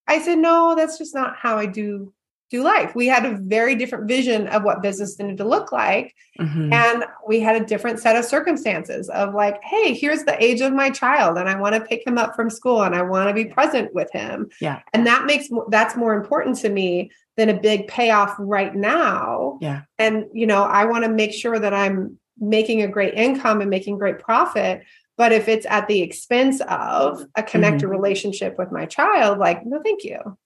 I 0.07 0.19
said, 0.19 0.37
No, 0.37 0.75
that's 0.75 0.97
just 0.97 1.15
not 1.15 1.37
how 1.37 1.57
I 1.57 1.65
do 1.65 2.13
do 2.49 2.63
life. 2.63 2.95
We 2.95 3.07
had 3.07 3.25
a 3.25 3.37
very 3.37 3.75
different 3.75 4.07
vision 4.07 4.47
of 4.47 4.63
what 4.63 4.81
business 4.81 5.19
needed 5.19 5.37
to 5.37 5.47
look 5.47 5.71
like. 5.71 6.15
Mm-hmm. 6.39 6.73
And 6.73 7.05
we 7.27 7.39
had 7.39 7.61
a 7.61 7.65
different 7.65 7.99
set 7.99 8.15
of 8.15 8.25
circumstances 8.25 9.09
of 9.09 9.35
like, 9.35 9.61
hey, 9.63 9.93
here's 9.93 10.23
the 10.23 10.41
age 10.43 10.61
of 10.61 10.73
my 10.73 10.89
child, 10.89 11.37
and 11.37 11.47
I 11.47 11.59
want 11.59 11.75
to 11.75 11.81
pick 11.81 12.05
him 12.05 12.17
up 12.17 12.35
from 12.35 12.49
school 12.49 12.81
and 12.81 12.95
I 12.95 13.03
want 13.03 13.29
to 13.29 13.33
be 13.33 13.45
present 13.45 13.93
with 13.93 14.11
him. 14.11 14.49
Yeah. 14.59 14.81
And 14.93 15.05
that 15.05 15.25
makes 15.25 15.49
that's 15.69 15.95
more 15.95 16.13
important 16.13 16.57
to 16.59 16.69
me 16.69 17.11
than 17.37 17.49
a 17.49 17.59
big 17.59 17.87
payoff 17.87 18.35
right 18.39 18.75
now. 18.75 19.59
Yeah. 19.61 19.81
And, 19.97 20.25
you 20.33 20.47
know, 20.47 20.63
I 20.63 20.85
want 20.85 21.05
to 21.05 21.09
make 21.09 21.33
sure 21.33 21.57
that 21.57 21.73
I'm 21.73 22.19
making 22.37 22.81
a 22.81 22.87
great 22.87 23.13
income 23.13 23.61
and 23.61 23.69
making 23.69 23.97
great 23.97 24.19
profit. 24.19 24.83
But 25.17 25.33
if 25.33 25.47
it's 25.47 25.65
at 25.65 25.87
the 25.87 26.01
expense 26.01 26.61
of 26.61 27.25
a 27.35 27.43
connected 27.43 27.83
mm-hmm. 27.83 27.91
relationship 27.91 28.57
with 28.57 28.71
my 28.71 28.85
child, 28.85 29.37
like, 29.37 29.65
no, 29.65 29.81
thank 29.81 30.03
you. 30.03 30.37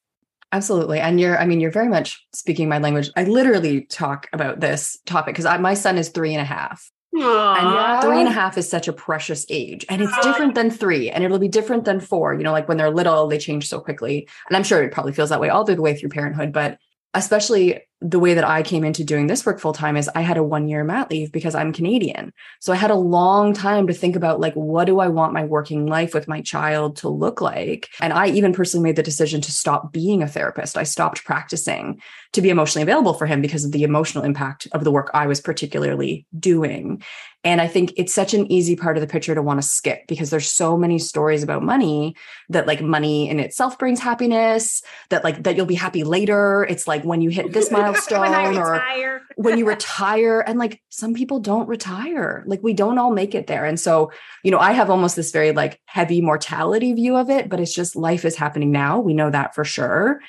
Absolutely. 0.54 1.00
And 1.00 1.20
you're, 1.20 1.38
I 1.38 1.48
mean, 1.48 1.60
you're 1.60 1.72
very 1.72 1.90
much 1.90 2.24
speaking 2.32 2.70
my 2.70 2.78
language. 2.78 3.10
I 3.18 3.24
literally 3.24 3.82
talk 3.82 4.30
about 4.32 4.60
this 4.60 5.00
topic 5.08 5.36
because 5.36 5.60
my 5.60 5.74
son 5.74 5.98
is 5.98 6.10
three 6.10 6.32
and 6.32 6.42
a 6.42 6.46
half. 6.46 6.92
Aww. 7.16 7.58
And 7.58 8.04
three 8.04 8.20
and 8.20 8.28
a 8.28 8.32
half 8.32 8.56
is 8.56 8.70
such 8.70 8.88
a 8.88 8.94
precious 8.94 9.48
age. 9.50 9.84
And 9.90 10.02
it's 10.02 10.18
different 10.22 10.54
than 10.54 10.70
three. 10.70 11.10
And 11.10 11.24
it'll 11.24 11.40
be 11.40 11.48
different 11.48 11.86
than 11.86 12.00
four. 12.00 12.36
You 12.36 12.44
know, 12.44 12.52
like 12.52 12.68
when 12.68 12.78
they're 12.78 12.92
little, 12.92 13.28
they 13.28 13.40
change 13.40 13.68
so 13.68 13.80
quickly. 13.80 14.28
And 14.48 14.56
I'm 14.56 14.64
sure 14.64 14.84
it 14.84 14.92
probably 14.92 15.14
feels 15.14 15.30
that 15.30 15.42
way 15.42 15.50
all 15.50 15.64
the 15.64 15.76
way 15.82 15.96
through 15.96 16.10
parenthood. 16.10 16.54
But 16.54 16.78
especially 17.16 17.82
the 18.04 18.20
way 18.20 18.34
that 18.34 18.44
I 18.44 18.64
came 18.64 18.84
into 18.84 19.04
doing 19.04 19.28
this 19.28 19.46
work 19.46 19.60
full 19.60 19.72
time 19.72 19.96
is 19.96 20.10
I 20.14 20.22
had 20.22 20.38
a 20.38 20.44
one 20.44 20.68
year 20.68 20.84
mat 20.84 21.10
leave 21.10 21.32
because 21.32 21.56
I'm 21.56 21.72
Canadian. 21.72 22.34
So 22.60 22.74
I 22.74 22.76
had 22.76 22.92
a 22.92 22.96
long 22.96 23.54
time 23.54 23.88
to 23.88 23.94
think 23.94 24.18
about 24.18 24.42
like, 24.42 24.54
what 24.56 24.86
do 24.86 25.00
I 25.00 25.08
want 25.08 25.34
my 25.34 25.46
working 25.46 25.86
life 25.86 26.14
with 26.14 26.28
my 26.28 26.42
child 26.42 26.98
to 26.98 27.10
look 27.10 27.40
like? 27.40 27.90
And 28.02 28.12
I 28.12 28.28
even 28.28 28.52
personally 28.52 28.84
made 28.84 28.98
the 28.98 29.04
decision 29.04 29.40
to 29.42 29.52
stop 29.52 29.94
being 29.94 30.22
a 30.22 30.28
therapist. 30.28 30.78
I 30.78 30.84
stopped 30.84 31.24
practicing 31.24 32.02
to 32.34 32.42
be 32.42 32.50
emotionally 32.50 32.84
available 32.84 33.14
for 33.14 33.26
him 33.26 33.42
because 33.42 33.64
of 33.64 33.72
the 33.72 33.84
emotional 33.84 34.26
impact 34.26 34.68
of 34.74 34.84
the 34.84 34.92
work 34.92 35.10
I 35.14 35.26
was 35.26 35.40
particularly 35.40 36.26
doing. 36.38 37.02
And 37.46 37.60
I 37.60 37.68
think 37.68 37.94
it's 37.98 38.14
such 38.14 38.34
an 38.34 38.50
easy 38.52 38.76
part 38.76 38.96
of 38.96 39.02
the 39.02 39.08
picture 39.08 39.36
to 39.36 39.42
want 39.42 39.62
to 39.62 39.68
skip 39.68 40.08
because 40.08 40.30
there's 40.30 40.50
so 40.50 40.78
many 40.78 40.98
stories 40.98 41.44
about 41.44 41.62
money 41.62 42.16
that 42.50 42.68
like 42.68 42.82
money 42.82 43.30
in 43.30 43.40
itself 43.40 43.78
brings 43.78 44.00
happiness, 44.00 44.82
that 45.10 45.24
like 45.24 45.44
that 45.44 45.58
you'll 45.58 45.66
be 45.66 45.76
happy 45.76 46.04
later. 46.04 46.66
It's 46.70 46.88
like 46.88 47.04
when 47.04 47.22
you 47.22 47.30
hit 47.30 47.52
this 47.52 47.70
milestone 47.70 47.93
or 48.58 49.22
when 49.36 49.58
you 49.58 49.68
retire. 49.68 50.42
And 50.42 50.60
like 50.60 50.82
some 50.90 51.14
people 51.14 51.40
don't 51.40 51.68
retire. 51.68 52.44
Like 52.48 52.62
we 52.64 52.74
don't 52.74 52.98
all 52.98 53.12
make 53.12 53.36
it 53.36 53.48
there. 53.48 53.66
And 53.66 53.80
so, 53.80 54.12
you 54.44 54.52
know, 54.52 54.60
I 54.60 54.72
have 54.72 54.90
almost 54.90 55.16
this 55.16 55.32
very 55.32 55.52
like 55.52 55.80
heavy 55.86 56.22
mortality 56.22 56.94
view 56.94 57.16
of 57.16 57.30
it, 57.30 57.50
but 57.50 57.60
it's 57.60 57.74
just 57.74 57.96
life 57.96 58.26
is 58.26 58.36
happening 58.36 58.72
now. 58.72 59.00
We 59.00 59.14
know 59.14 59.30
that 59.30 59.56
for 59.56 59.64
sure. 59.66 60.20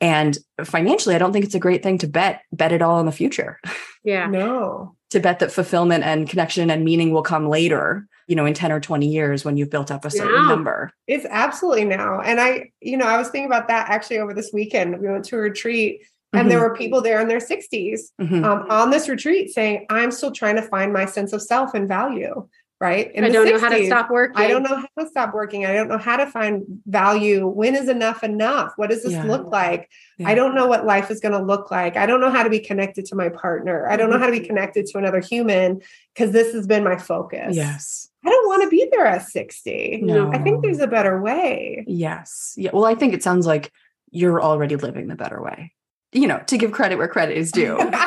And 0.00 0.38
financially, 0.64 1.14
I 1.14 1.18
don't 1.18 1.32
think 1.32 1.44
it's 1.44 1.54
a 1.54 1.60
great 1.60 1.82
thing 1.82 1.98
to 1.98 2.06
bet 2.06 2.42
bet 2.52 2.72
it 2.72 2.82
all 2.82 3.00
in 3.00 3.06
the 3.06 3.12
future. 3.12 3.58
Yeah. 4.02 4.28
No. 4.28 4.96
to 5.10 5.20
bet 5.20 5.40
that 5.40 5.52
fulfillment 5.52 6.04
and 6.04 6.26
connection 6.26 6.70
and 6.70 6.86
meaning 6.86 7.12
will 7.12 7.22
come 7.22 7.50
later, 7.50 8.06
you 8.28 8.34
know, 8.34 8.46
in 8.46 8.54
10 8.54 8.72
or 8.72 8.80
20 8.80 9.06
years 9.06 9.44
when 9.44 9.58
you've 9.58 9.68
built 9.68 9.90
up 9.90 10.06
a 10.06 10.10
certain 10.10 10.48
number. 10.48 10.90
It's 11.06 11.26
absolutely 11.28 11.84
now. 11.84 12.22
And 12.22 12.40
I, 12.40 12.70
you 12.80 12.96
know, 12.96 13.04
I 13.04 13.18
was 13.18 13.28
thinking 13.28 13.44
about 13.44 13.68
that 13.68 13.90
actually 13.90 14.20
over 14.20 14.32
this 14.32 14.52
weekend. 14.54 14.98
We 14.98 15.08
went 15.08 15.26
to 15.26 15.36
a 15.36 15.40
retreat 15.40 16.00
and 16.32 16.42
mm-hmm. 16.42 16.48
there 16.48 16.60
were 16.60 16.74
people 16.74 17.00
there 17.00 17.20
in 17.20 17.28
their 17.28 17.38
60s 17.38 18.00
mm-hmm. 18.20 18.44
um, 18.44 18.66
on 18.70 18.90
this 18.90 19.08
retreat 19.08 19.50
saying, 19.50 19.86
I'm 19.90 20.10
still 20.10 20.32
trying 20.32 20.56
to 20.56 20.62
find 20.62 20.92
my 20.92 21.04
sense 21.04 21.32
of 21.32 21.42
self 21.42 21.74
and 21.74 21.88
value 21.88 22.48
right? 22.80 23.12
In 23.14 23.24
I 23.24 23.28
don't 23.28 23.46
60s, 23.46 23.50
know 23.50 23.58
how 23.60 23.68
to 23.68 23.86
stop 23.86 24.10
working. 24.10 24.42
I 24.42 24.48
don't 24.48 24.62
know 24.62 24.76
how 24.76 25.04
to 25.04 25.08
stop 25.08 25.34
working. 25.34 25.66
I 25.66 25.74
don't 25.74 25.88
know 25.88 25.98
how 25.98 26.16
to 26.16 26.26
find 26.26 26.64
value. 26.86 27.46
When 27.46 27.76
is 27.76 27.90
enough 27.90 28.24
enough? 28.24 28.72
What 28.76 28.88
does 28.88 29.02
this 29.02 29.12
yeah. 29.12 29.24
look 29.24 29.46
like? 29.48 29.90
Yeah. 30.16 30.28
I 30.28 30.34
don't 30.34 30.54
know 30.54 30.66
what 30.66 30.86
life 30.86 31.10
is 31.10 31.20
going 31.20 31.38
to 31.38 31.42
look 31.44 31.70
like. 31.70 31.98
I 31.98 32.06
don't 32.06 32.22
know 32.22 32.30
how 32.30 32.42
to 32.42 32.48
be 32.48 32.58
connected 32.58 33.04
to 33.06 33.16
my 33.16 33.28
partner. 33.28 33.86
I 33.88 33.96
don't 33.96 34.08
know 34.08 34.18
how 34.18 34.26
to 34.26 34.32
be 34.32 34.38
mm-hmm. 34.38 34.46
connected 34.46 34.86
to 34.86 34.98
another 34.98 35.20
human 35.20 35.82
because 36.14 36.32
this 36.32 36.54
has 36.54 36.66
been 36.66 36.82
my 36.82 36.96
focus. 36.96 37.54
Yes. 37.54 38.08
I 38.24 38.30
don't 38.30 38.48
want 38.48 38.62
to 38.62 38.70
be 38.70 38.88
there 38.90 39.06
at 39.06 39.26
60. 39.26 40.00
No. 40.02 40.32
I 40.32 40.38
think 40.38 40.62
there's 40.62 40.80
a 40.80 40.86
better 40.86 41.20
way. 41.20 41.84
Yes. 41.86 42.54
Yeah. 42.56 42.70
Well, 42.72 42.86
I 42.86 42.94
think 42.94 43.12
it 43.12 43.22
sounds 43.22 43.46
like 43.46 43.70
you're 44.10 44.40
already 44.40 44.76
living 44.76 45.08
the 45.08 45.16
better 45.16 45.42
way. 45.42 45.74
You 46.12 46.26
know, 46.26 46.42
to 46.46 46.58
give 46.58 46.72
credit 46.72 46.96
where 46.96 47.08
credit 47.08 47.36
is 47.36 47.52
due. 47.52 47.78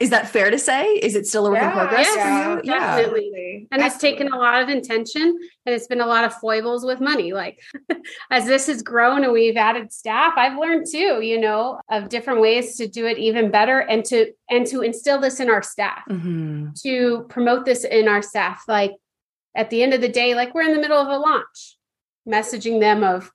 Is 0.00 0.10
that 0.10 0.28
fair 0.28 0.50
to 0.50 0.58
say? 0.58 0.94
Is 0.94 1.14
it 1.14 1.26
still 1.26 1.46
a 1.46 1.50
work 1.50 1.60
yeah, 1.60 1.68
in 1.68 1.72
progress 1.72 2.06
yeah, 2.14 2.44
for 2.44 2.56
you? 2.56 2.62
Definitely. 2.62 3.30
Yeah. 3.70 3.76
And 3.76 3.82
it's 3.82 3.98
taken 3.98 4.32
a 4.32 4.36
lot 4.36 4.62
of 4.62 4.68
intention 4.68 5.22
and 5.66 5.74
it's 5.74 5.86
been 5.86 6.00
a 6.00 6.06
lot 6.06 6.24
of 6.24 6.34
foibles 6.34 6.84
with 6.84 7.00
money. 7.00 7.32
Like 7.32 7.60
as 8.30 8.46
this 8.46 8.66
has 8.68 8.82
grown 8.82 9.24
and 9.24 9.32
we've 9.32 9.56
added 9.56 9.92
staff, 9.92 10.34
I've 10.36 10.58
learned 10.58 10.86
too, 10.90 11.20
you 11.20 11.40
know, 11.40 11.80
of 11.90 12.08
different 12.08 12.40
ways 12.40 12.76
to 12.76 12.86
do 12.86 13.06
it 13.06 13.18
even 13.18 13.50
better 13.50 13.80
and 13.80 14.04
to 14.06 14.32
and 14.48 14.66
to 14.68 14.82
instill 14.82 15.20
this 15.20 15.40
in 15.40 15.50
our 15.50 15.62
staff, 15.62 16.02
mm-hmm. 16.08 16.68
to 16.82 17.26
promote 17.28 17.64
this 17.64 17.84
in 17.84 18.08
our 18.08 18.22
staff. 18.22 18.64
Like 18.68 18.92
at 19.56 19.70
the 19.70 19.82
end 19.82 19.94
of 19.94 20.00
the 20.00 20.08
day, 20.08 20.34
like 20.34 20.54
we're 20.54 20.62
in 20.62 20.74
the 20.74 20.80
middle 20.80 20.98
of 20.98 21.08
a 21.08 21.18
launch, 21.18 21.76
messaging 22.28 22.80
them 22.80 23.02
of 23.02 23.30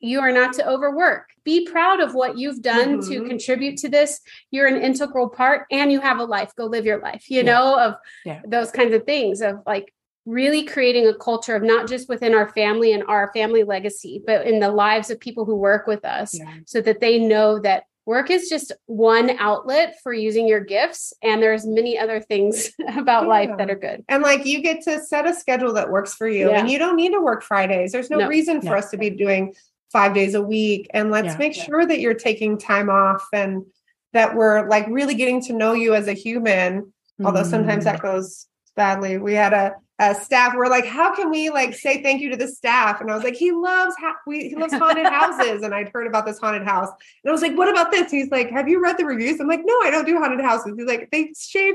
you 0.00 0.20
are 0.20 0.32
not 0.32 0.52
to 0.54 0.68
overwork. 0.68 1.30
Be 1.44 1.66
proud 1.66 2.00
of 2.00 2.14
what 2.14 2.38
you've 2.38 2.62
done 2.62 3.00
mm-hmm. 3.00 3.10
to 3.10 3.28
contribute 3.28 3.78
to 3.78 3.88
this. 3.88 4.20
You're 4.50 4.66
an 4.66 4.80
integral 4.80 5.28
part 5.28 5.66
and 5.70 5.90
you 5.90 6.00
have 6.00 6.18
a 6.18 6.24
life. 6.24 6.52
Go 6.56 6.66
live 6.66 6.86
your 6.86 7.00
life, 7.00 7.28
you 7.28 7.38
yeah. 7.38 7.52
know, 7.52 7.78
of 7.78 7.94
yeah. 8.24 8.40
those 8.46 8.70
kinds 8.70 8.94
of 8.94 9.04
things 9.04 9.40
of 9.40 9.60
like 9.66 9.92
really 10.26 10.62
creating 10.62 11.06
a 11.06 11.14
culture 11.14 11.56
of 11.56 11.62
not 11.62 11.88
just 11.88 12.08
within 12.08 12.34
our 12.34 12.48
family 12.50 12.92
and 12.92 13.02
our 13.04 13.32
family 13.32 13.64
legacy, 13.64 14.22
but 14.26 14.46
in 14.46 14.60
the 14.60 14.70
lives 14.70 15.10
of 15.10 15.18
people 15.18 15.44
who 15.44 15.56
work 15.56 15.86
with 15.86 16.04
us 16.04 16.38
yeah. 16.38 16.58
so 16.66 16.80
that 16.80 17.00
they 17.00 17.18
know 17.18 17.58
that 17.58 17.84
work 18.08 18.30
is 18.30 18.48
just 18.48 18.72
one 18.86 19.30
outlet 19.38 19.96
for 20.02 20.14
using 20.14 20.48
your 20.48 20.60
gifts 20.60 21.12
and 21.22 21.42
there's 21.42 21.66
many 21.66 21.98
other 21.98 22.20
things 22.20 22.70
about 22.96 23.24
yeah. 23.24 23.28
life 23.28 23.50
that 23.58 23.70
are 23.70 23.76
good 23.76 24.02
and 24.08 24.22
like 24.22 24.46
you 24.46 24.62
get 24.62 24.82
to 24.82 24.98
set 24.98 25.26
a 25.26 25.34
schedule 25.34 25.74
that 25.74 25.90
works 25.90 26.14
for 26.14 26.26
you 26.26 26.48
yeah. 26.48 26.58
and 26.58 26.70
you 26.70 26.78
don't 26.78 26.96
need 26.96 27.12
to 27.12 27.20
work 27.20 27.42
fridays 27.42 27.92
there's 27.92 28.08
no, 28.08 28.16
no. 28.20 28.26
reason 28.26 28.62
for 28.62 28.74
us 28.74 28.90
to 28.90 28.96
be 28.96 29.10
doing 29.10 29.54
five 29.92 30.14
days 30.14 30.34
a 30.34 30.42
week 30.42 30.88
and 30.92 31.10
let's 31.10 31.28
yeah, 31.28 31.36
make 31.38 31.56
yeah. 31.56 31.64
sure 31.64 31.86
that 31.86 32.00
you're 32.00 32.14
taking 32.14 32.58
time 32.58 32.90
off 32.90 33.26
and 33.32 33.64
that 34.12 34.34
we're 34.34 34.68
like 34.68 34.86
really 34.88 35.14
getting 35.14 35.40
to 35.42 35.52
know 35.52 35.72
you 35.72 35.94
as 35.94 36.08
a 36.08 36.12
human 36.12 36.82
mm-hmm. 36.82 37.26
although 37.26 37.42
sometimes 37.42 37.84
that 37.84 37.98
mm. 37.98 38.02
goes 38.02 38.46
badly 38.76 39.18
we 39.18 39.34
had 39.34 39.52
a, 39.52 39.74
a 39.98 40.14
staff 40.14 40.54
we're 40.54 40.68
like 40.68 40.86
how 40.86 41.14
can 41.14 41.30
we 41.30 41.50
like 41.50 41.74
say 41.74 42.02
thank 42.02 42.20
you 42.20 42.30
to 42.30 42.36
the 42.36 42.46
staff 42.46 43.00
and 43.00 43.10
i 43.10 43.14
was 43.14 43.24
like 43.24 43.34
he 43.34 43.50
loves 43.50 43.94
ha- 43.98 44.16
we, 44.26 44.48
he 44.48 44.56
loves 44.56 44.72
haunted 44.74 45.06
houses 45.12 45.62
and 45.62 45.74
i'd 45.74 45.88
heard 45.88 46.06
about 46.06 46.26
this 46.26 46.38
haunted 46.38 46.62
house 46.62 46.88
and 47.24 47.30
i 47.30 47.32
was 47.32 47.42
like 47.42 47.56
what 47.56 47.68
about 47.68 47.90
this 47.90 48.10
he's 48.10 48.30
like 48.30 48.50
have 48.50 48.68
you 48.68 48.80
read 48.80 48.96
the 48.98 49.04
reviews 49.04 49.40
i'm 49.40 49.48
like 49.48 49.62
no 49.64 49.74
i 49.82 49.90
don't 49.90 50.06
do 50.06 50.18
haunted 50.18 50.40
houses 50.40 50.74
he's 50.76 50.86
like 50.86 51.08
they 51.10 51.32
shave 51.36 51.74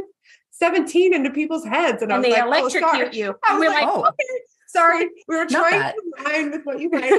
17 0.51 1.13
into 1.13 1.31
people's 1.31 1.65
heads 1.65 2.01
and, 2.01 2.11
and 2.11 2.13
I 2.13 2.17
was 2.19 2.25
they 2.25 2.31
like, 2.31 2.43
oh, 2.43 2.67
electrocute 2.67 3.09
oh, 3.11 3.17
you. 3.17 3.35
I 3.47 3.57
was 3.57 3.67
like, 3.69 3.83
oh. 3.87 4.01
okay. 4.01 4.43
Sorry, 4.75 5.07
we 5.27 5.35
were 5.35 5.45
trying 5.45 5.93
to 5.93 5.93
align 6.19 6.51
with 6.51 6.63
what 6.63 6.79
you 6.79 6.89
like. 6.93 7.11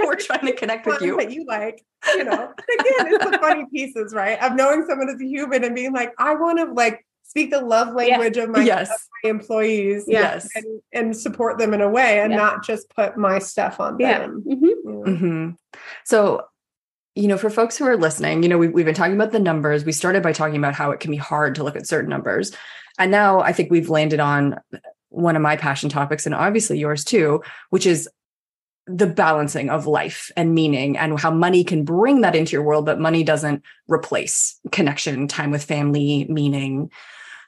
we're 0.00 0.16
trying 0.16 0.46
to 0.46 0.52
connect 0.52 0.86
with 0.86 1.02
you. 1.02 1.16
What 1.16 1.30
you 1.30 1.44
like, 1.46 1.84
you 2.08 2.24
know. 2.24 2.32
Again, 2.34 3.12
it's 3.12 3.24
the 3.24 3.38
funny 3.42 3.66
pieces, 3.72 4.14
right? 4.14 4.42
Of 4.42 4.54
knowing 4.54 4.84
someone 4.88 5.10
as 5.10 5.20
a 5.20 5.26
human 5.26 5.62
and 5.64 5.74
being 5.74 5.92
like, 5.92 6.12
I 6.18 6.34
want 6.34 6.58
to 6.58 6.72
like 6.72 7.04
speak 7.24 7.50
the 7.50 7.60
love 7.60 7.94
language 7.94 8.36
yeah. 8.36 8.42
of, 8.42 8.50
my, 8.50 8.62
yes. 8.62 8.90
of, 8.90 8.98
my, 9.24 9.30
employees 9.30 10.04
yes 10.06 10.46
and, 10.54 10.82
and, 10.92 11.16
support 11.16 11.56
them 11.56 11.72
in 11.72 11.80
a 11.80 11.88
way 11.88 12.20
and 12.20 12.30
yeah. 12.30 12.36
not 12.36 12.62
just 12.62 12.90
put 12.90 13.16
my 13.16 13.38
stuff 13.38 13.80
on 13.80 13.98
yeah. 13.98 14.18
them 14.18 14.44
mm-hmm. 14.46 15.08
Mm-hmm. 15.08 15.50
so 16.04 16.44
you 17.14 17.28
know 17.28 17.38
for 17.38 17.48
folks 17.48 17.78
who 17.78 17.86
are 17.86 17.96
listening 17.96 18.42
you 18.42 18.50
know 18.50 18.58
we've, 18.58 18.72
we've 18.72 18.84
been 18.84 18.94
talking 18.94 19.14
about 19.14 19.32
the 19.32 19.38
numbers 19.38 19.82
we 19.84 19.92
started 19.92 20.22
by 20.22 20.32
talking 20.32 20.56
about 20.56 20.74
how 20.74 20.90
it 20.90 21.00
can 21.00 21.10
be 21.10 21.16
hard 21.16 21.54
to 21.54 21.64
look 21.64 21.76
at 21.76 21.86
certain 21.86 22.10
numbers 22.10 22.52
and 22.98 23.10
now 23.10 23.40
i 23.40 23.52
think 23.52 23.70
we've 23.70 23.88
landed 23.88 24.20
on 24.20 24.60
one 25.12 25.36
of 25.36 25.42
my 25.42 25.56
passion 25.56 25.88
topics 25.88 26.26
and 26.26 26.34
obviously 26.34 26.78
yours 26.78 27.04
too, 27.04 27.42
which 27.70 27.86
is 27.86 28.08
the 28.86 29.06
balancing 29.06 29.70
of 29.70 29.86
life 29.86 30.30
and 30.36 30.54
meaning 30.54 30.98
and 30.98 31.18
how 31.18 31.30
money 31.30 31.62
can 31.62 31.84
bring 31.84 32.22
that 32.22 32.34
into 32.34 32.52
your 32.52 32.64
world, 32.64 32.84
but 32.84 32.98
money 32.98 33.22
doesn't 33.22 33.62
replace 33.86 34.58
connection, 34.72 35.28
time 35.28 35.50
with 35.50 35.62
family, 35.62 36.26
meaning. 36.28 36.90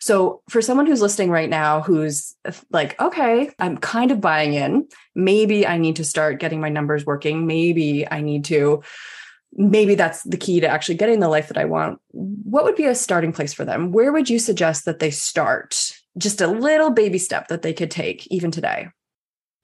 So, 0.00 0.42
for 0.48 0.60
someone 0.60 0.86
who's 0.86 1.00
listening 1.00 1.30
right 1.30 1.48
now 1.48 1.80
who's 1.80 2.36
like, 2.70 3.00
okay, 3.00 3.50
I'm 3.58 3.78
kind 3.78 4.10
of 4.10 4.20
buying 4.20 4.54
in, 4.54 4.86
maybe 5.14 5.66
I 5.66 5.78
need 5.78 5.96
to 5.96 6.04
start 6.04 6.40
getting 6.40 6.60
my 6.60 6.68
numbers 6.68 7.06
working. 7.06 7.46
Maybe 7.46 8.06
I 8.08 8.20
need 8.20 8.44
to, 8.46 8.82
maybe 9.54 9.94
that's 9.94 10.22
the 10.24 10.36
key 10.36 10.60
to 10.60 10.68
actually 10.68 10.96
getting 10.96 11.20
the 11.20 11.28
life 11.28 11.48
that 11.48 11.58
I 11.58 11.64
want. 11.64 12.00
What 12.10 12.64
would 12.64 12.76
be 12.76 12.84
a 12.84 12.94
starting 12.94 13.32
place 13.32 13.54
for 13.54 13.64
them? 13.64 13.92
Where 13.92 14.12
would 14.12 14.28
you 14.28 14.38
suggest 14.38 14.84
that 14.84 14.98
they 14.98 15.10
start 15.10 15.93
just 16.18 16.40
a 16.40 16.46
little 16.46 16.90
baby 16.90 17.18
step 17.18 17.48
that 17.48 17.62
they 17.62 17.72
could 17.72 17.90
take 17.90 18.26
even 18.28 18.50
today. 18.50 18.88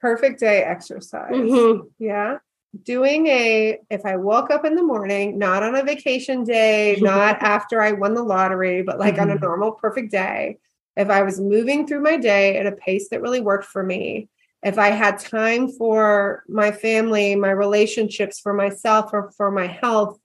Perfect 0.01 0.41
day 0.41 0.63
exercise. 0.63 1.33
Mm-hmm. 1.33 1.87
Yeah. 1.99 2.39
Doing 2.85 3.27
a, 3.27 3.79
if 3.91 4.07
I 4.07 4.17
woke 4.17 4.51
up 4.51 4.65
in 4.65 4.77
the 4.77 4.83
morning, 4.83 5.39
not 5.39 5.63
on 5.63 5.75
a 5.75 5.83
vacation 5.83 6.45
day, 6.45 6.97
not 7.01 7.43
after 7.43 7.83
I 7.83 7.93
won 7.93 8.15
the 8.15 8.23
lottery, 8.23 8.83
but 8.83 8.99
like 8.99 9.15
mm-hmm. 9.15 9.23
on 9.23 9.31
a 9.31 9.35
mm-hmm. 9.35 9.45
normal, 9.45 9.73
perfect 9.73 10.11
day, 10.11 10.59
if 10.97 11.11
I 11.11 11.23
was 11.23 11.41
moving 11.41 11.87
through 11.87 12.03
my 12.03 12.17
day 12.17 12.57
at 12.57 12.67
a 12.67 12.73
pace 12.73 13.09
that 13.09 13.23
really 13.23 13.41
worked 13.41 13.67
for 13.67 13.83
me, 13.83 14.29
if 14.63 14.79
I 14.79 14.91
had 14.91 15.19
time 15.19 15.69
for 15.69 16.45
my 16.49 16.71
family, 16.71 17.35
my 17.35 17.51
relationships, 17.51 18.39
for 18.39 18.53
myself, 18.53 19.11
or 19.13 19.31
for 19.33 19.51
my 19.51 19.67
health, 19.67 20.19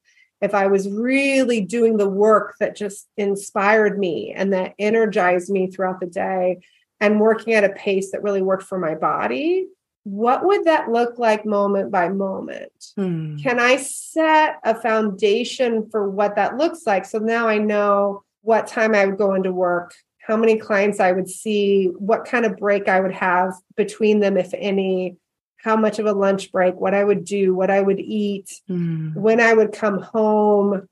if 0.45 0.53
I 0.53 0.67
was 0.67 0.88
really 0.89 1.60
doing 1.60 1.97
the 1.97 2.10
work 2.10 2.55
that 2.60 2.75
just 2.75 3.08
inspired 3.17 3.99
me 3.99 4.31
and 4.34 4.53
that 4.53 4.75
energized 4.79 5.49
me 5.49 5.67
throughout 5.67 5.99
the 5.99 6.05
day 6.05 6.60
and 7.01 7.19
working 7.19 7.53
at 7.53 7.63
a 7.63 7.69
pace 7.69 8.12
that 8.12 8.23
really 8.23 8.41
worked 8.41 8.63
for 8.63 8.77
my 8.77 8.95
body, 8.95 9.67
what 10.03 10.45
would 10.45 10.65
that 10.65 10.91
look 10.91 11.17
like 11.17 11.45
moment 11.45 11.91
by 11.91 12.10
moment? 12.10 12.71
Hmm. 12.95 13.38
Can 13.38 13.60
I 13.60 13.77
set 13.77 14.60
a 14.63 14.79
foundation 14.79 15.89
for 15.89 16.10
what 16.10 16.36
that 16.36 16.58
looks 16.58 16.86
like? 16.86 17.05
So 17.05 17.17
now 17.17 17.47
I 17.47 17.58
know 17.58 18.23
what 18.41 18.67
time 18.67 18.93
I 18.93 19.08
would 19.08 19.17
go 19.17 19.34
into 19.34 19.51
work, 19.51 19.95
how 20.21 20.38
many 20.38 20.58
clients 20.58 20.99
I 20.99 21.12
would 21.12 21.27
see, 21.27 21.88
what 21.97 22.25
kind 22.25 22.45
of 22.45 22.58
break 22.58 22.88
I 22.88 22.99
would 22.99 23.13
have 23.13 23.53
between 23.75 24.19
them, 24.19 24.38
if 24.38 24.53
any, 24.53 25.17
how 25.65 25.75
much 25.75 25.97
of 25.97 26.06
a 26.06 26.13
lunch 26.13 26.51
break, 26.51 26.75
what 26.75 26.93
I 26.93 27.04
would 27.04 27.25
do, 27.25 27.56
what 27.56 27.71
I 27.71 27.82
would 27.82 27.99
eat, 27.99 28.62
Hmm. 28.67 29.13
when 29.15 29.41
I 29.41 29.51
would 29.51 29.71
come 29.71 29.97
home, 29.99 30.88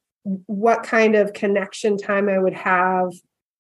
what 0.48 0.82
kind 0.82 1.16
of 1.16 1.32
connection 1.34 1.96
time 1.96 2.28
I 2.28 2.40
would 2.40 2.56
have, 2.56 3.12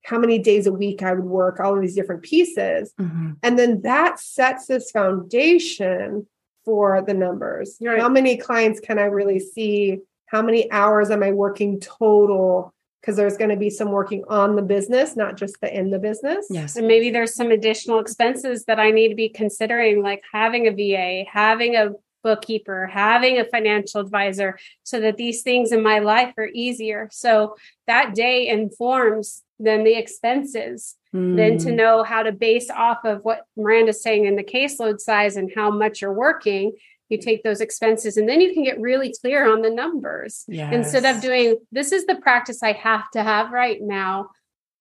how 0.06 0.18
many 0.18 0.40
days 0.40 0.66
a 0.66 0.74
week 0.74 1.04
I 1.04 1.14
would 1.14 1.24
work, 1.24 1.60
all 1.60 1.76
of 1.76 1.82
these 1.82 1.94
different 1.94 2.24
pieces. 2.24 2.94
Mhm. 3.00 3.36
And 3.44 3.60
then 3.60 3.82
that 3.84 4.20
sets 4.20 4.66
this 4.66 4.90
foundation 4.90 6.26
for 6.66 7.04
the 7.04 7.14
numbers. 7.14 7.78
Right. 7.80 8.02
How 8.02 8.10
many 8.10 8.36
clients 8.38 8.80
can 8.80 8.98
I 8.98 9.06
really 9.06 9.40
see? 9.40 10.00
How 10.26 10.42
many 10.42 10.72
hours 10.72 11.12
am 11.12 11.22
I 11.22 11.32
working 11.32 11.80
total? 11.80 12.74
Because 13.04 13.18
there's 13.18 13.36
going 13.36 13.50
to 13.50 13.58
be 13.58 13.70
some 13.70 13.92
working 13.92 14.24
on 14.30 14.56
the 14.56 14.62
business, 14.62 15.18
not 15.18 15.36
just 15.36 15.60
the 15.60 15.78
in 15.78 15.90
the 15.90 16.00
business. 16.00 16.48
Yes. 16.50 16.78
And 16.78 16.88
maybe 16.88 17.10
there's 17.10 17.36
some 17.36 17.52
additional 17.52 18.00
expenses 18.00 18.64
that 18.64 18.80
I 18.80 18.92
need 18.92 19.10
to 19.10 19.16
be 19.16 19.28
considering, 19.28 20.02
like 20.02 20.24
having 20.32 20.68
a 20.68 20.72
VA, 20.72 21.26
having 21.30 21.76
a 21.76 21.90
bookkeeper, 22.24 22.88
having 22.88 23.38
a 23.40 23.44
financial 23.44 24.00
advisor, 24.00 24.58
so 24.84 25.02
that 25.02 25.18
these 25.18 25.42
things 25.42 25.74
in 25.74 25.84
my 25.84 26.00
life 26.00 26.34
are 26.38 26.48
easier. 26.54 27.10
So 27.12 27.58
that 27.88 28.16
day 28.16 28.48
informs 28.48 29.44
then 29.60 29.84
the 29.84 29.96
expenses, 29.96 30.96
then 31.12 31.58
to 31.60 31.70
Mm. 31.70 31.76
know 31.76 32.04
how 32.04 32.24
to 32.24 32.32
base 32.32 32.70
off 32.70 33.06
of 33.06 33.24
what 33.24 33.42
Miranda's 33.56 34.02
saying 34.02 34.26
in 34.26 34.36
the 34.36 34.44
caseload 34.44 35.00
size 35.00 35.36
and 35.38 35.52
how 35.54 35.70
much 35.70 36.02
you're 36.02 36.14
working. 36.14 36.74
You 37.14 37.20
take 37.20 37.44
those 37.44 37.62
expenses 37.62 38.18
and 38.18 38.28
then 38.28 38.42
you 38.42 38.54
can 38.54 38.64
get 38.64 38.82
really 38.82 39.14
clear 39.22 39.48
on 39.52 39.62
the 39.62 39.70
numbers 39.70 40.44
instead 40.74 41.06
of 41.06 41.22
doing 41.22 41.58
this 41.72 41.92
is 41.92 42.06
the 42.08 42.16
practice 42.16 42.64
I 42.64 42.72
have 42.74 43.10
to 43.12 43.22
have 43.22 43.52
right 43.52 43.80
now. 43.82 44.30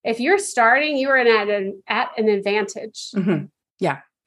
If 0.02 0.18
you're 0.18 0.38
starting, 0.38 0.96
you 0.96 1.10
are 1.10 1.18
in 1.18 1.26
at 1.28 1.48
an 1.48 1.82
at 1.86 2.08
an 2.18 2.28
advantage. 2.30 3.10
Mhm. 3.14 3.50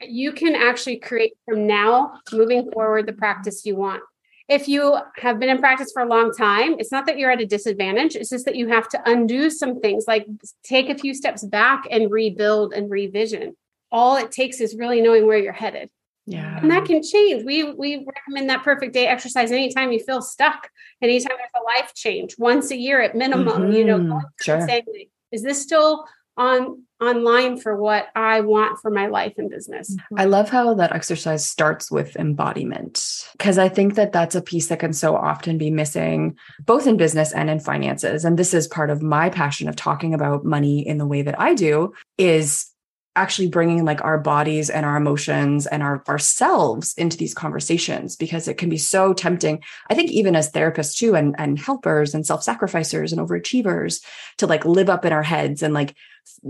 You 0.02 0.34
can 0.34 0.54
actually 0.56 0.98
create 0.98 1.34
from 1.46 1.66
now 1.66 2.20
moving 2.32 2.70
forward 2.72 3.08
the 3.08 3.14
practice 3.14 3.66
you 3.66 3.76
want. 3.76 4.04
If 4.48 4.68
you 4.68 4.98
have 5.18 5.40
been 5.40 5.50
in 5.50 5.58
practice 5.58 5.92
for 5.92 6.04
a 6.04 6.08
long 6.08 6.32
time, 6.32 6.76
it's 6.78 6.92
not 6.92 7.08
that 7.08 7.18
you're 7.18 7.32
at 7.32 7.42
a 7.42 7.46
disadvantage. 7.48 8.16
It's 8.16 8.30
just 8.30 8.46
that 8.46 8.56
you 8.56 8.68
have 8.68 8.88
to 8.90 9.02
undo 9.10 9.50
some 9.50 9.80
things, 9.80 10.06
like 10.08 10.28
take 10.64 10.90
a 10.90 10.96
few 10.98 11.14
steps 11.16 11.44
back 11.44 11.88
and 11.90 12.12
rebuild 12.12 12.72
and 12.74 12.92
revision. 12.92 13.58
All 13.92 14.18
it 14.18 14.32
takes 14.32 14.62
is 14.62 14.76
really 14.76 15.02
knowing 15.02 15.26
where 15.26 15.40
you're 15.40 15.54
headed 15.54 15.90
Yeah. 16.28 16.58
and 16.62 16.72
that 16.72 16.86
can 16.86 17.04
change. 17.04 17.44
We 17.44 17.64
we 17.74 18.06
recommend 18.16 18.50
that 18.50 18.64
perfect 18.64 18.94
day 18.94 19.06
exercise 19.08 19.52
anytime 19.52 19.92
you 19.92 20.00
feel 20.00 20.22
stuck, 20.22 20.70
anytime 21.02 21.38
there's 21.38 21.50
a 21.56 21.64
life 21.80 21.94
change, 21.94 22.36
once 22.38 22.72
a 22.72 22.78
year 22.78 23.02
at 23.02 23.16
minimum. 23.16 23.72
You 23.72 23.84
know, 23.86 23.98
Mhm. 24.00 24.12
and 24.12 24.24
Sure. 24.42 24.68
saying, 24.68 24.84
is 25.32 25.44
this 25.44 25.62
still 25.62 26.06
on 26.38 26.82
online 27.02 27.58
for 27.58 27.76
what 27.78 28.08
I 28.16 28.42
want 28.42 28.80
for 28.82 28.90
my 28.90 29.08
life 29.08 29.34
and 29.38 29.50
business? 29.50 29.96
I 30.18 30.26
love 30.26 30.50
how 30.50 30.74
that 30.74 30.94
exercise 30.94 31.48
starts 31.48 31.92
with 31.92 32.16
embodiment 32.16 33.02
because 33.34 33.58
I 33.58 33.70
think 33.70 33.96
that 33.96 34.12
that's 34.12 34.34
a 34.36 34.42
piece 34.42 34.68
that 34.68 34.80
can 34.80 34.94
so 34.94 35.16
often 35.16 35.58
be 35.58 35.70
missing 35.70 36.36
both 36.66 36.88
in 36.88 36.98
business 36.98 37.34
and 37.34 37.50
in 37.50 37.60
finances. 37.60 38.26
And 38.26 38.38
this 38.40 38.54
is 38.54 38.68
part 38.68 38.90
of 38.90 39.02
my 39.02 39.30
passion 39.30 39.68
of 39.70 39.76
talking 39.76 40.14
about 40.14 40.46
money 40.46 40.86
in 40.88 40.98
the 40.98 41.06
way 41.06 41.22
that 41.22 41.40
I 41.40 41.54
do 41.54 41.94
is 42.18 42.66
actually 43.16 43.48
bringing 43.48 43.86
like 43.86 44.04
our 44.04 44.18
bodies 44.18 44.70
and 44.70 44.86
our 44.86 44.98
emotions 44.98 45.66
and 45.68 45.82
our 45.82 46.04
ourselves 46.08 46.94
into 46.98 47.18
these 47.18 47.34
conversations 47.34 48.16
because 48.16 48.48
it 48.48 48.58
can 48.58 48.70
be 48.70 48.78
so 48.78 49.14
tempting 49.14 49.62
i 49.90 49.96
think 49.96 50.12
even 50.12 50.36
as 50.36 50.52
therapists 50.52 50.96
too 50.96 51.16
and 51.16 51.36
and 51.38 51.58
helpers 51.60 52.14
and 52.14 52.26
self-sacrificers 52.26 53.12
and 53.12 53.22
overachievers 53.22 54.04
to 54.38 54.48
like 54.48 54.66
live 54.66 54.90
up 54.90 55.06
in 55.06 55.14
our 55.14 55.24
heads 55.24 55.64
and 55.64 55.74
like 55.74 55.96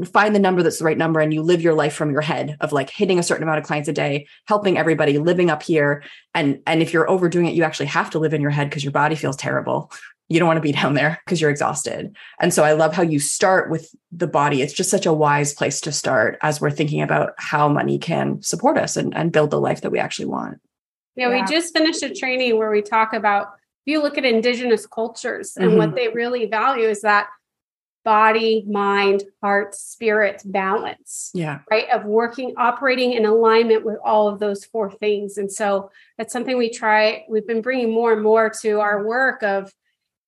find 0.05 0.35
the 0.35 0.39
number 0.39 0.63
that's 0.63 0.79
the 0.79 0.85
right 0.85 0.97
number 0.97 1.19
and 1.19 1.33
you 1.33 1.41
live 1.41 1.61
your 1.61 1.73
life 1.73 1.93
from 1.93 2.11
your 2.11 2.21
head 2.21 2.57
of 2.59 2.71
like 2.71 2.89
hitting 2.89 3.19
a 3.19 3.23
certain 3.23 3.43
amount 3.43 3.59
of 3.59 3.65
clients 3.65 3.89
a 3.89 3.93
day 3.93 4.27
helping 4.47 4.77
everybody 4.77 5.17
living 5.17 5.49
up 5.49 5.63
here. 5.63 6.03
And 6.33 6.61
and 6.65 6.81
if 6.81 6.93
you're 6.93 7.09
overdoing 7.09 7.45
it 7.45 7.53
you 7.53 7.63
actually 7.63 7.87
have 7.87 8.09
to 8.11 8.19
live 8.19 8.33
in 8.33 8.41
your 8.41 8.51
head 8.51 8.69
because 8.69 8.83
your 8.83 8.91
body 8.91 9.15
feels 9.15 9.37
terrible. 9.37 9.91
You 10.27 10.39
don't 10.39 10.47
want 10.47 10.57
to 10.57 10.61
be 10.61 10.71
down 10.81 10.93
there 10.93 11.21
because 11.25 11.39
you're 11.39 11.49
exhausted. 11.49 12.15
And 12.39 12.53
so 12.53 12.63
i 12.63 12.73
love 12.73 12.93
how 12.93 13.03
you 13.03 13.19
start 13.19 13.69
with 13.69 13.93
the 14.11 14.27
body. 14.27 14.61
It's 14.61 14.73
just 14.73 14.89
such 14.89 15.05
a 15.05 15.13
wise 15.13 15.53
place 15.53 15.81
to 15.81 15.91
start 15.91 16.37
as 16.41 16.59
we're 16.59 16.71
thinking 16.71 17.01
about 17.01 17.33
how 17.37 17.67
money 17.67 17.97
can 17.97 18.41
support 18.41 18.77
us 18.77 18.97
and, 18.97 19.15
and 19.15 19.31
build 19.31 19.51
the 19.51 19.61
life 19.61 19.81
that 19.81 19.91
we 19.91 19.99
actually 19.99 20.25
want. 20.25 20.59
Yeah, 21.15 21.29
Yeah. 21.29 21.41
we 21.41 21.47
just 21.47 21.73
finished 21.73 22.03
a 22.03 22.13
training 22.13 22.57
where 22.57 22.71
we 22.71 22.81
talk 22.81 23.13
about 23.13 23.47
if 23.85 23.91
you 23.91 24.01
look 24.01 24.17
at 24.17 24.25
indigenous 24.25 24.87
cultures 24.87 25.55
and 25.55 25.77
what 25.77 25.89
mm-hmm. 25.89 25.95
they 25.95 26.07
really 26.09 26.47
value 26.47 26.87
is 26.87 27.01
that 27.01 27.27
body, 28.05 28.63
mind, 28.69 29.23
heart, 29.41 29.75
spirit 29.75 30.41
balance. 30.45 31.31
yeah. 31.33 31.59
right? 31.69 31.89
Of 31.89 32.05
working 32.05 32.53
operating 32.55 33.11
in 33.13 33.25
alignment 33.25 33.83
with 33.83 33.97
all 34.05 34.29
of 34.29 34.39
those 34.39 34.63
four 34.63 34.89
things. 34.91 35.37
And 35.37 35.51
so 35.51 35.89
that's 36.17 36.31
something 36.31 36.57
we 36.57 36.69
try 36.69 37.25
we've 37.27 37.47
been 37.47 37.61
bringing 37.61 37.91
more 37.91 38.13
and 38.13 38.21
more 38.23 38.49
to 38.61 38.79
our 38.79 39.03
work 39.05 39.43
of 39.43 39.73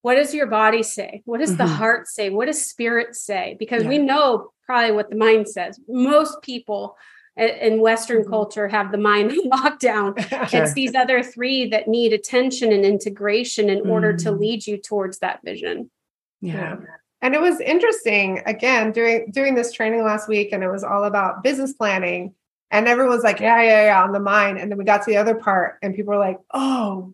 what 0.02 0.16
does 0.16 0.34
your 0.34 0.48
body 0.48 0.84
say? 0.84 1.22
What 1.26 1.40
does 1.40 1.56
the 1.58 1.63
Mhm. 1.66 1.76
heart 1.78 2.08
say? 2.08 2.30
What 2.30 2.48
does 2.48 2.66
spirit 2.66 3.16
say? 3.16 3.56
Because 3.60 3.84
we 3.86 3.98
know 4.00 4.52
probably 4.66 4.92
what 4.92 5.10
the 5.10 5.16
mind 5.16 5.48
says. 5.48 5.80
Most 5.88 6.42
people 6.42 6.98
in 7.36 7.80
western 7.82 8.24
Mhm. 8.24 8.30
culture 8.30 8.68
have 8.68 8.92
the 8.92 8.98
mind 8.98 9.34
locked 9.46 9.82
down. 9.82 10.16
Sure. 10.50 10.63
it's 10.63 10.74
these 10.74 10.96
other 10.96 11.22
three 11.22 11.70
that 11.70 11.88
need 11.88 12.12
attention 12.13 12.72
and 12.72 12.84
integration 12.84 13.70
in 13.70 13.88
order 13.90 14.16
to 14.18 14.30
Mm. 14.32 14.40
lead 14.40 14.66
you 14.68 14.78
towards 14.78 15.20
that 15.20 15.42
vision. 15.44 15.92
Yeah 16.42 16.78
And 17.21 17.34
it 17.34 17.41
was 17.41 17.60
interesting 17.60 18.41
again 18.45 18.91
doing 18.91 19.32
doing 19.32 19.56
this 19.56 19.71
training 19.71 20.03
last 20.03 20.27
week, 20.27 20.49
and 20.51 20.63
it 20.63 20.69
was 20.71 20.84
all 20.84 21.03
about 21.06 21.43
business 21.43 21.73
planning. 21.73 22.34
And 22.69 22.88
everyone's 22.88 23.23
like, 23.23 23.39
yeah, 23.39 23.62
yeah, 23.62 23.86
yeah, 23.86 24.03
on 24.03 24.12
the 24.12 24.19
mind. 24.19 24.58
And 24.60 24.69
then 24.69 24.77
we 24.77 24.84
got 24.84 25.03
to 25.03 25.10
the 25.12 25.17
other 25.17 25.36
part, 25.36 25.77
and 25.82 25.95
people 25.95 26.13
were 26.13 26.19
like, 26.19 26.38
oh, 26.53 27.13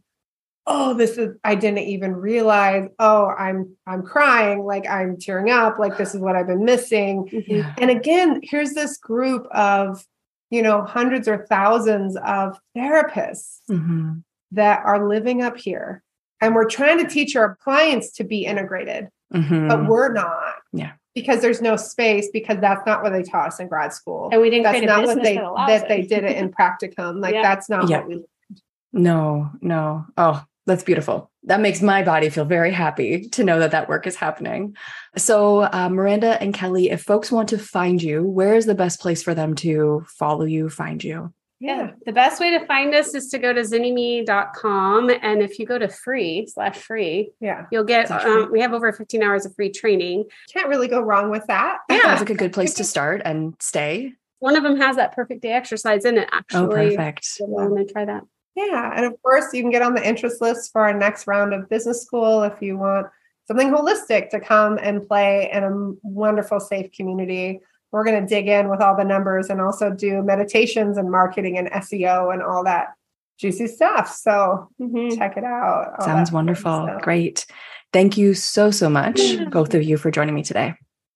oh, 0.68 0.94
this 0.94 1.18
is 1.18 1.38
I 1.44 1.56
didn't 1.56 1.80
even 1.80 2.16
realize. 2.16 2.90
Oh, 3.00 3.28
I'm 3.28 3.76
I'm 3.88 4.04
crying, 4.04 4.66
like 4.66 4.88
I'm 4.90 5.18
tearing 5.18 5.52
up, 5.52 5.80
like 5.80 5.98
this 5.98 6.14
is 6.14 6.20
what 6.20 6.36
I've 6.36 6.48
been 6.48 6.66
missing. 6.66 7.30
yeah 7.48 7.74
And 7.78 7.90
again, 7.90 8.42
here's 8.44 8.74
this 8.74 8.98
group 8.98 9.48
of, 9.52 10.06
you 10.50 10.62
know, 10.62 10.82
hundreds 10.84 11.28
or 11.30 11.46
thousands 11.50 12.18
of 12.18 12.60
therapists 12.78 13.60
Mhm. 13.70 14.24
that 14.52 14.82
are 14.86 15.08
living 15.08 15.42
up 15.42 15.58
here. 15.58 16.03
And 16.44 16.54
we're 16.56 16.70
trying 16.70 16.98
to 17.00 17.08
teach 17.08 17.36
our 17.36 17.56
clients 17.64 18.12
to 18.14 18.24
be 18.24 18.46
integrated 18.46 19.10
Mhm. 19.34 19.68
but 19.70 19.88
we're 19.88 20.12
not. 20.14 20.56
Yeah. 20.74 20.92
Because 21.16 21.42
there's 21.42 21.62
no 21.62 21.76
space 21.76 22.30
because 22.32 22.58
that's 22.60 22.86
not 22.86 23.02
what 23.04 23.12
they 23.14 23.24
taught 23.24 23.48
us 23.48 23.60
in 23.60 23.68
grad 23.68 23.94
school. 23.94 24.30
and 24.32 24.42
we 24.42 24.50
didn't 24.50 24.64
That's 24.64 24.78
create 24.78 24.84
a 24.90 24.94
not 24.94 25.02
business 25.02 25.16
what 25.16 25.24
they 25.24 25.36
that 25.36 25.68
that 25.68 25.88
they 25.90 26.02
did 26.02 26.24
it 26.24 26.38
in 26.38 26.52
practicum. 26.60 27.20
Like 27.22 27.34
Yeah. 27.34 27.42
that's 27.42 27.70
not 27.70 27.90
Yeah. 27.90 28.00
what 28.00 28.08
we 28.08 28.14
learned. 28.16 28.28
No, 28.94 29.50
no. 29.62 30.06
Oh, 30.18 30.44
that's 30.68 30.84
beautiful. 30.84 31.32
That 31.46 31.62
makes 31.62 31.82
my 31.82 32.04
body 32.04 32.30
feel 32.30 32.46
very 32.46 32.72
happy 32.72 33.28
to 33.30 33.44
know 33.44 33.60
that 33.60 33.72
that 33.72 33.90
work 33.90 34.06
is 34.08 34.16
happening. 34.16 34.76
So, 35.18 35.62
uh, 35.64 35.90
Miranda 35.92 36.42
and 36.42 36.54
Kelly, 36.54 36.90
if 36.92 37.02
folks 37.02 37.32
want 37.32 37.50
to 37.50 37.58
find 37.58 38.02
you, 38.02 38.24
where 38.24 38.54
is 38.56 38.66
the 38.66 38.76
best 38.76 39.00
place 39.02 39.24
for 39.24 39.34
them 39.34 39.56
to 39.56 40.06
follow 40.20 40.46
you, 40.46 40.70
find 40.70 41.04
you? 41.04 41.34
Yeah. 41.64 41.92
The 42.06 42.12
best 42.12 42.42
way 42.42 42.52
to 42.60 42.66
find 42.66 42.94
us 42.94 43.16
is 43.16 43.30
to 43.30 43.38
go 43.40 43.54
to 43.54 43.62
zynnyme.com. 43.62 45.10
And 45.22 45.42
if 45.42 45.60
you 45.60 45.66
go 45.66 45.78
to 45.80 45.88
free 45.88 46.46
slash 46.46 46.78
free, 46.78 47.32
Yeah. 47.40 47.68
you'll 47.72 47.86
get, 47.86 48.12
um, 48.12 48.52
we 48.52 48.60
have 48.60 48.74
over 48.74 48.92
15 48.92 49.24
hours 49.24 49.46
of 49.46 49.56
free 49.56 49.72
training. 49.72 50.26
Can't 50.52 50.68
really 50.68 50.90
go 50.90 51.00
wrong 51.02 51.32
with 51.32 51.46
that. 51.48 51.78
Yeah, 51.90 52.02
Sounds 52.02 52.20
like 52.20 52.30
a 52.32 52.36
good 52.36 52.52
place 52.52 52.74
to 52.76 52.84
start 52.94 53.22
and 53.24 53.56
stay. 53.62 54.12
One 54.40 54.58
of 54.58 54.64
them 54.64 54.76
has 54.76 54.98
that 54.98 55.16
perfect 55.16 55.42
day 55.42 55.54
exercise 55.54 56.04
in 56.04 56.18
it, 56.18 56.28
Oh, 56.34 56.38
actually. 56.38 56.98
perfect. 56.98 57.24
So 57.24 57.46
I'm 57.58 57.70
going 57.70 57.88
to 57.88 57.94
try 57.94 58.04
that. 58.04 58.24
Yeah. 58.56 58.92
And 58.94 59.06
of 59.06 59.14
course 59.24 59.46
you 59.54 59.62
can 59.62 59.72
get 59.72 59.82
on 59.82 59.94
the 59.96 60.06
interest 60.06 60.42
list 60.42 60.74
for 60.74 60.82
our 60.82 60.94
next 60.94 61.28
round 61.28 61.54
of 61.54 61.70
business 61.70 62.02
school 62.04 62.44
if 62.44 62.62
you 62.62 62.78
want 62.78 63.08
something 63.48 63.72
holistic 63.72 64.30
to 64.32 64.40
come 64.42 64.78
and 64.82 65.08
play 65.08 65.50
in 65.52 65.64
a 65.64 65.92
wonderful, 66.04 66.60
safe 66.60 66.92
community. 66.92 67.62
We're 67.94 68.04
going 68.04 68.20
to 68.22 68.28
dig 68.28 68.48
in 68.48 68.70
with 68.70 68.82
all 68.82 68.98
the 68.98 69.04
numbers 69.06 69.50
and 69.50 69.62
also 69.62 69.92
do 69.92 70.22
meditations 70.24 70.98
and 70.98 71.10
marketing 71.12 71.58
and 71.60 71.70
SEO 71.72 72.34
and 72.34 72.42
all 72.42 72.64
that 72.66 72.88
juicy 73.40 73.68
stuff. 73.68 74.10
So 74.14 74.68
Mhm. 74.82 75.16
check 75.18 75.38
it 75.38 75.44
out. 75.44 76.04
Sounds 76.04 76.32
wonderful. 76.32 76.90
Great. 77.02 77.46
Thank 77.94 78.18
you 78.18 78.34
so, 78.34 78.72
so 78.72 78.90
much, 78.90 79.22
both 79.52 79.76
of 79.76 79.84
you, 79.84 79.98
for 79.98 80.10
joining 80.10 80.34
me 80.34 80.42
today. 80.44 80.74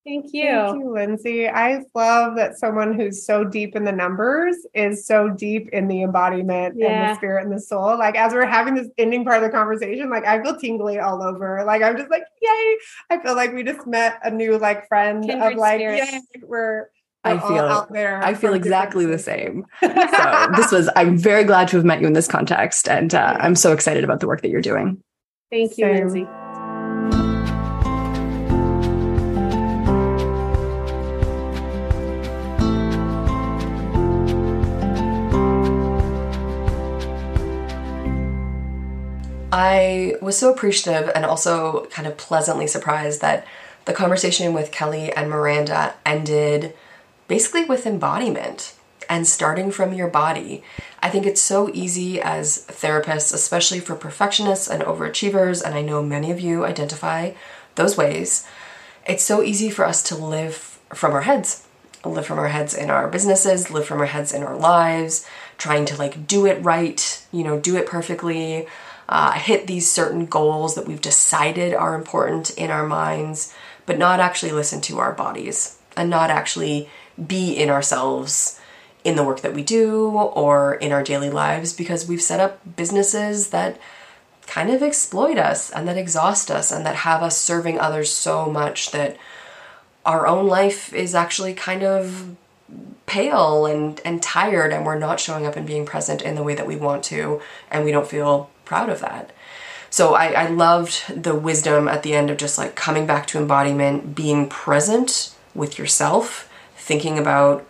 Thank 0.08 0.28
you. 0.32 0.46
Thank 0.46 0.80
you, 0.80 0.86
Linzy. 0.86 1.54
I 1.54 1.82
love 1.94 2.38
that 2.38 2.58
someone 2.58 2.98
who's 2.98 3.26
so 3.26 3.44
deep 3.44 3.76
in 3.76 3.84
the 3.84 3.92
numbers 3.92 4.56
is 4.74 5.06
so 5.06 5.28
deep 5.30 5.68
in 5.74 5.90
the 5.90 6.02
embodiment 6.02 6.76
and 6.82 7.10
the 7.10 7.16
spirit 7.16 7.44
and 7.44 7.54
the 7.54 7.60
soul. 7.60 7.98
Like 7.98 8.16
as 8.16 8.32
we're 8.32 8.46
having 8.46 8.76
this 8.76 8.88
ending 8.98 9.26
part 9.26 9.44
of 9.44 9.44
the 9.44 9.50
conversation, 9.50 10.10
like 10.10 10.26
I 10.26 10.42
feel 10.42 10.58
tingly 10.58 10.98
all 10.98 11.22
over. 11.22 11.62
Like 11.66 11.82
I'm 11.82 11.98
just 11.98 12.10
like, 12.10 12.24
yay! 12.42 12.78
I 13.10 13.20
feel 13.22 13.36
like 13.36 13.54
we 13.54 13.64
just 13.64 13.86
met 13.86 14.18
a 14.24 14.32
new 14.32 14.58
like 14.58 14.88
friend 14.88 15.28
Kindred 15.28 15.54
of 15.54 15.60
like, 15.60 15.80
spirits. 15.80 16.12
yay, 16.14 16.22
we're, 16.42 16.88
I 17.26 17.34
we're 17.34 17.42
all 17.42 17.50
feel- 17.50 17.66
out 17.66 17.92
there. 17.92 18.24
I 18.24 18.34
feel 18.34 18.54
exactly 18.54 19.06
the 19.06 19.20
same. 19.20 19.66
So 19.82 20.48
this 20.56 20.72
was, 20.72 20.90
I'm 20.96 21.18
very 21.18 21.44
glad 21.44 21.68
to 21.70 21.76
have 21.76 21.86
met 21.86 22.00
you 22.00 22.08
in 22.08 22.14
this 22.14 22.28
context. 22.28 22.88
And 22.88 23.14
uh, 23.14 23.36
I'm 23.42 23.56
so 23.56 23.74
excited 23.74 24.06
about 24.06 24.22
the 24.22 24.28
work 24.28 24.42
that 24.42 24.50
you're 24.50 24.62
doing. 24.62 25.04
Thank 25.52 25.78
you, 25.78 25.86
Same. 25.86 26.08
Linzy. 26.08 26.47
I 39.60 40.14
was 40.22 40.38
so 40.38 40.54
appreciative 40.54 41.10
and 41.16 41.26
also 41.26 41.88
kind 41.88 42.08
of 42.08 42.16
pleasantly 42.16 42.68
surprised 42.68 43.22
that 43.22 43.44
the 43.86 43.94
conversation 43.94 44.54
with 44.54 44.72
Kelly 44.72 45.12
and 45.12 45.32
Miranda 45.32 45.96
ended 46.06 46.76
basically 47.28 47.66
with 47.66 47.88
embodiment 47.88 48.76
and 49.10 49.26
starting 49.26 49.72
from 49.72 49.94
your 49.94 50.10
body. 50.10 50.64
I 51.02 51.10
think 51.10 51.26
it's 51.26 51.42
so 51.42 51.72
easy 51.74 52.22
as 52.22 52.68
therapists, 52.68 53.34
especially 53.34 53.80
for 53.80 53.96
perfectionists 53.96 54.68
and 54.68 54.84
overachievers, 54.84 55.64
and 55.64 55.74
I 55.74 55.82
know 55.82 56.04
many 56.04 56.30
of 56.30 56.40
you 56.40 56.64
identify 56.64 57.32
those 57.74 57.98
ways. 57.98 58.46
It's 59.08 59.24
so 59.24 59.42
easy 59.42 59.72
for 59.72 59.86
us 59.86 60.04
to 60.04 60.16
live 60.16 60.78
from 60.94 61.14
our 61.14 61.22
heads, 61.22 61.66
live 62.06 62.28
from 62.28 62.38
our 62.38 62.50
heads 62.50 62.76
in 62.76 62.92
our 62.92 63.08
businesses, 63.08 63.72
live 63.72 63.88
from 63.88 64.02
our 64.02 64.06
heads 64.06 64.32
in 64.32 64.44
our 64.44 64.56
lives, 64.56 65.28
trying 65.58 65.86
to 65.86 65.98
like 65.98 66.28
do 66.28 66.46
it 66.46 66.64
right, 66.64 67.26
you 67.32 67.44
know, 67.44 67.60
do 67.60 67.76
it 67.76 67.88
perfectly, 67.88 68.68
uh, 69.10 69.32
hit 69.34 69.68
these 69.68 69.90
certain 69.90 70.26
goals 70.26 70.76
that 70.76 70.88
we've 70.88 71.02
decided 71.02 71.74
are 71.74 71.96
important 71.96 72.50
in 72.52 72.70
our 72.70 72.86
minds, 72.86 73.54
but 73.86 73.98
not 73.98 74.20
actually 74.20 74.52
listen 74.52 74.82
to 74.82 75.00
our 75.00 75.14
bodies 75.14 75.78
and 75.96 76.10
not 76.10 76.30
actually 76.30 76.90
be 77.26 77.54
in 77.54 77.70
ourselves 77.70 78.60
in 79.04 79.16
the 79.16 79.24
work 79.24 79.42
that 79.42 79.54
we 79.54 79.64
do 79.64 80.10
or 80.10 80.76
in 80.76 80.92
our 80.92 81.04
daily 81.04 81.30
lives 81.30 81.72
because 81.74 82.08
we've 82.08 82.22
set 82.22 82.40
up 82.40 82.60
businesses 82.76 83.52
that 83.52 83.80
kind 84.46 84.70
of 84.70 84.84
exploit 84.84 85.38
us 85.38 85.72
and 85.72 85.88
that 85.88 85.98
exhaust 85.98 86.52
us 86.52 86.72
and 86.72 86.86
that 86.86 86.96
have 86.96 87.24
us 87.24 87.38
serving 87.38 87.80
others 87.80 88.12
so 88.12 88.46
much 88.50 88.92
that 88.92 89.18
our 90.06 90.28
own 90.28 90.48
life 90.48 90.94
is 90.94 91.16
actually 91.16 91.54
kind 91.54 91.84
of 91.84 92.36
pale 93.06 93.66
and 93.66 94.02
and 94.04 94.22
tired 94.22 94.74
and 94.74 94.86
we're 94.86 95.00
not 95.00 95.20
showing 95.20 95.46
up 95.46 95.56
and 95.56 95.66
being 95.66 95.86
present 95.86 96.22
in 96.22 96.36
the 96.36 96.44
way 96.44 96.54
that 96.54 96.68
we 96.68 96.76
want 96.76 97.04
to 97.04 97.42
and 97.72 97.86
we 97.86 97.92
don't 97.92 98.08
feel 98.08 98.50
proud 98.68 98.90
of 98.90 99.00
that. 99.00 99.32
So 99.90 100.14
I, 100.14 100.28
I 100.44 100.48
loved 100.48 101.24
the 101.24 101.34
wisdom 101.34 101.88
at 101.88 102.04
the 102.04 102.14
end 102.14 102.30
of 102.30 102.38
just 102.38 102.58
like 102.58 102.76
coming 102.76 103.08
back 103.08 103.26
to 103.28 103.38
embodiment 103.38 104.14
being 104.14 104.50
present 104.50 105.34
with 105.56 105.80
yourself 105.80 106.52
thinking 106.76 107.18
about 107.18 107.66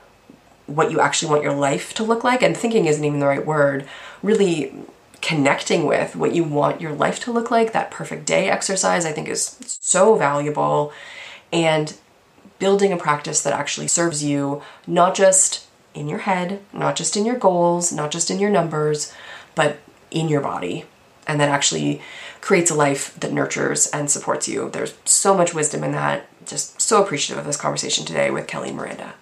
what 0.66 0.92
you 0.92 1.00
actually 1.00 1.30
want 1.32 1.44
your 1.44 1.56
life 1.56 1.94
to 1.94 2.04
look 2.04 2.24
like 2.24 2.42
and 2.42 2.58
thinking 2.58 2.86
isn't 2.86 3.06
even 3.06 3.20
the 3.20 3.28
right 3.28 3.46
word 3.46 3.88
really 4.22 4.74
connecting 5.22 5.86
with 5.86 6.16
what 6.16 6.34
you 6.36 6.44
want 6.44 6.82
your 6.82 6.92
life 6.92 7.20
to 7.22 7.32
look 7.32 7.50
like. 7.50 7.72
That 7.72 7.92
perfect 7.92 8.26
day 8.26 8.50
exercise 8.50 9.06
i 9.06 9.12
think 9.12 9.28
is 9.28 9.56
so 9.82 10.16
valuable. 10.16 10.92
And 11.54 11.96
building 12.60 12.92
a 12.92 12.98
practice 12.98 13.42
that 13.44 13.54
actually 13.54 13.88
serves 13.88 14.24
you 14.24 14.62
not 14.88 15.16
just 15.16 15.68
in 15.94 16.08
your 16.08 16.20
head 16.20 16.60
not 16.74 16.96
just 16.96 17.16
in 17.18 17.26
your 17.26 17.38
goals 17.38 17.92
not 17.92 18.12
just 18.12 18.30
in 18.30 18.40
your 18.40 18.50
numbers 18.50 19.14
but 19.56 19.80
in 20.12 20.30
your 20.30 20.42
body 20.42 20.86
and 21.26 21.40
that 21.40 21.50
actually 21.50 22.02
creates 22.42 22.72
a 22.72 22.76
life 22.76 23.18
that 23.20 23.34
nurtures 23.34 23.88
and 23.88 24.10
supports 24.10 24.48
you 24.48 24.70
there's 24.70 24.94
so 25.06 25.36
much 25.36 25.54
wisdom 25.54 25.84
in 25.84 25.92
that 25.92 26.26
just 26.46 26.80
so 26.82 27.04
appreciative 27.04 27.40
of 27.40 27.46
this 27.46 27.58
conversation 27.58 28.06
today 28.06 28.30
with 28.30 28.48
kelly 28.48 28.70
and 28.70 28.78
miranda 28.78 29.14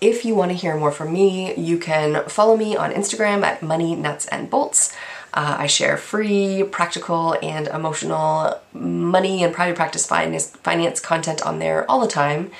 if 0.00 0.24
you 0.24 0.34
want 0.34 0.52
to 0.52 0.56
hear 0.56 0.76
more 0.76 0.92
from 0.92 1.12
me, 1.12 1.54
you 1.56 1.78
can 1.78 2.24
follow 2.28 2.56
me 2.56 2.76
on 2.76 2.92
Instagram 2.92 3.42
at 3.42 3.62
Money 3.62 3.96
Nuts 3.96 4.28
and 4.28 4.48
Bolts. 4.48 4.94
Uh, 5.34 5.56
I 5.58 5.66
share 5.66 5.96
free, 5.96 6.62
practical, 6.62 7.36
and 7.42 7.66
emotional 7.68 8.60
money 8.72 9.42
and 9.42 9.52
private 9.52 9.76
practice 9.76 10.06
finance, 10.06 10.50
finance 10.50 11.00
content 11.00 11.42
on 11.42 11.58
there 11.58 11.88
all 11.90 12.00
the 12.00 12.06
time. 12.06 12.50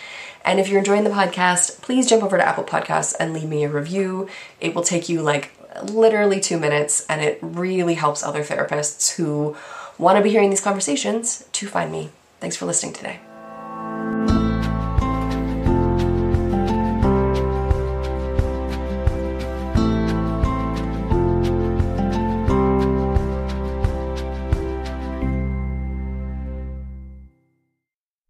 And 0.44 0.58
if 0.58 0.68
you're 0.68 0.78
enjoying 0.78 1.04
the 1.04 1.10
podcast, 1.10 1.82
please 1.82 2.08
jump 2.08 2.22
over 2.22 2.36
to 2.36 2.46
Apple 2.46 2.64
Podcasts 2.64 3.14
and 3.18 3.32
leave 3.32 3.48
me 3.48 3.64
a 3.64 3.68
review. 3.68 4.28
It 4.60 4.74
will 4.74 4.82
take 4.82 5.08
you 5.08 5.22
like 5.22 5.52
literally 5.82 6.40
two 6.40 6.58
minutes, 6.58 7.06
and 7.08 7.20
it 7.20 7.38
really 7.42 7.94
helps 7.94 8.22
other 8.22 8.42
therapists 8.42 9.16
who 9.16 9.56
want 9.98 10.16
to 10.16 10.22
be 10.22 10.30
hearing 10.30 10.50
these 10.50 10.60
conversations 10.60 11.44
to 11.52 11.66
find 11.66 11.92
me. 11.92 12.10
Thanks 12.40 12.56
for 12.56 12.66
listening 12.66 12.92
today. 12.92 13.20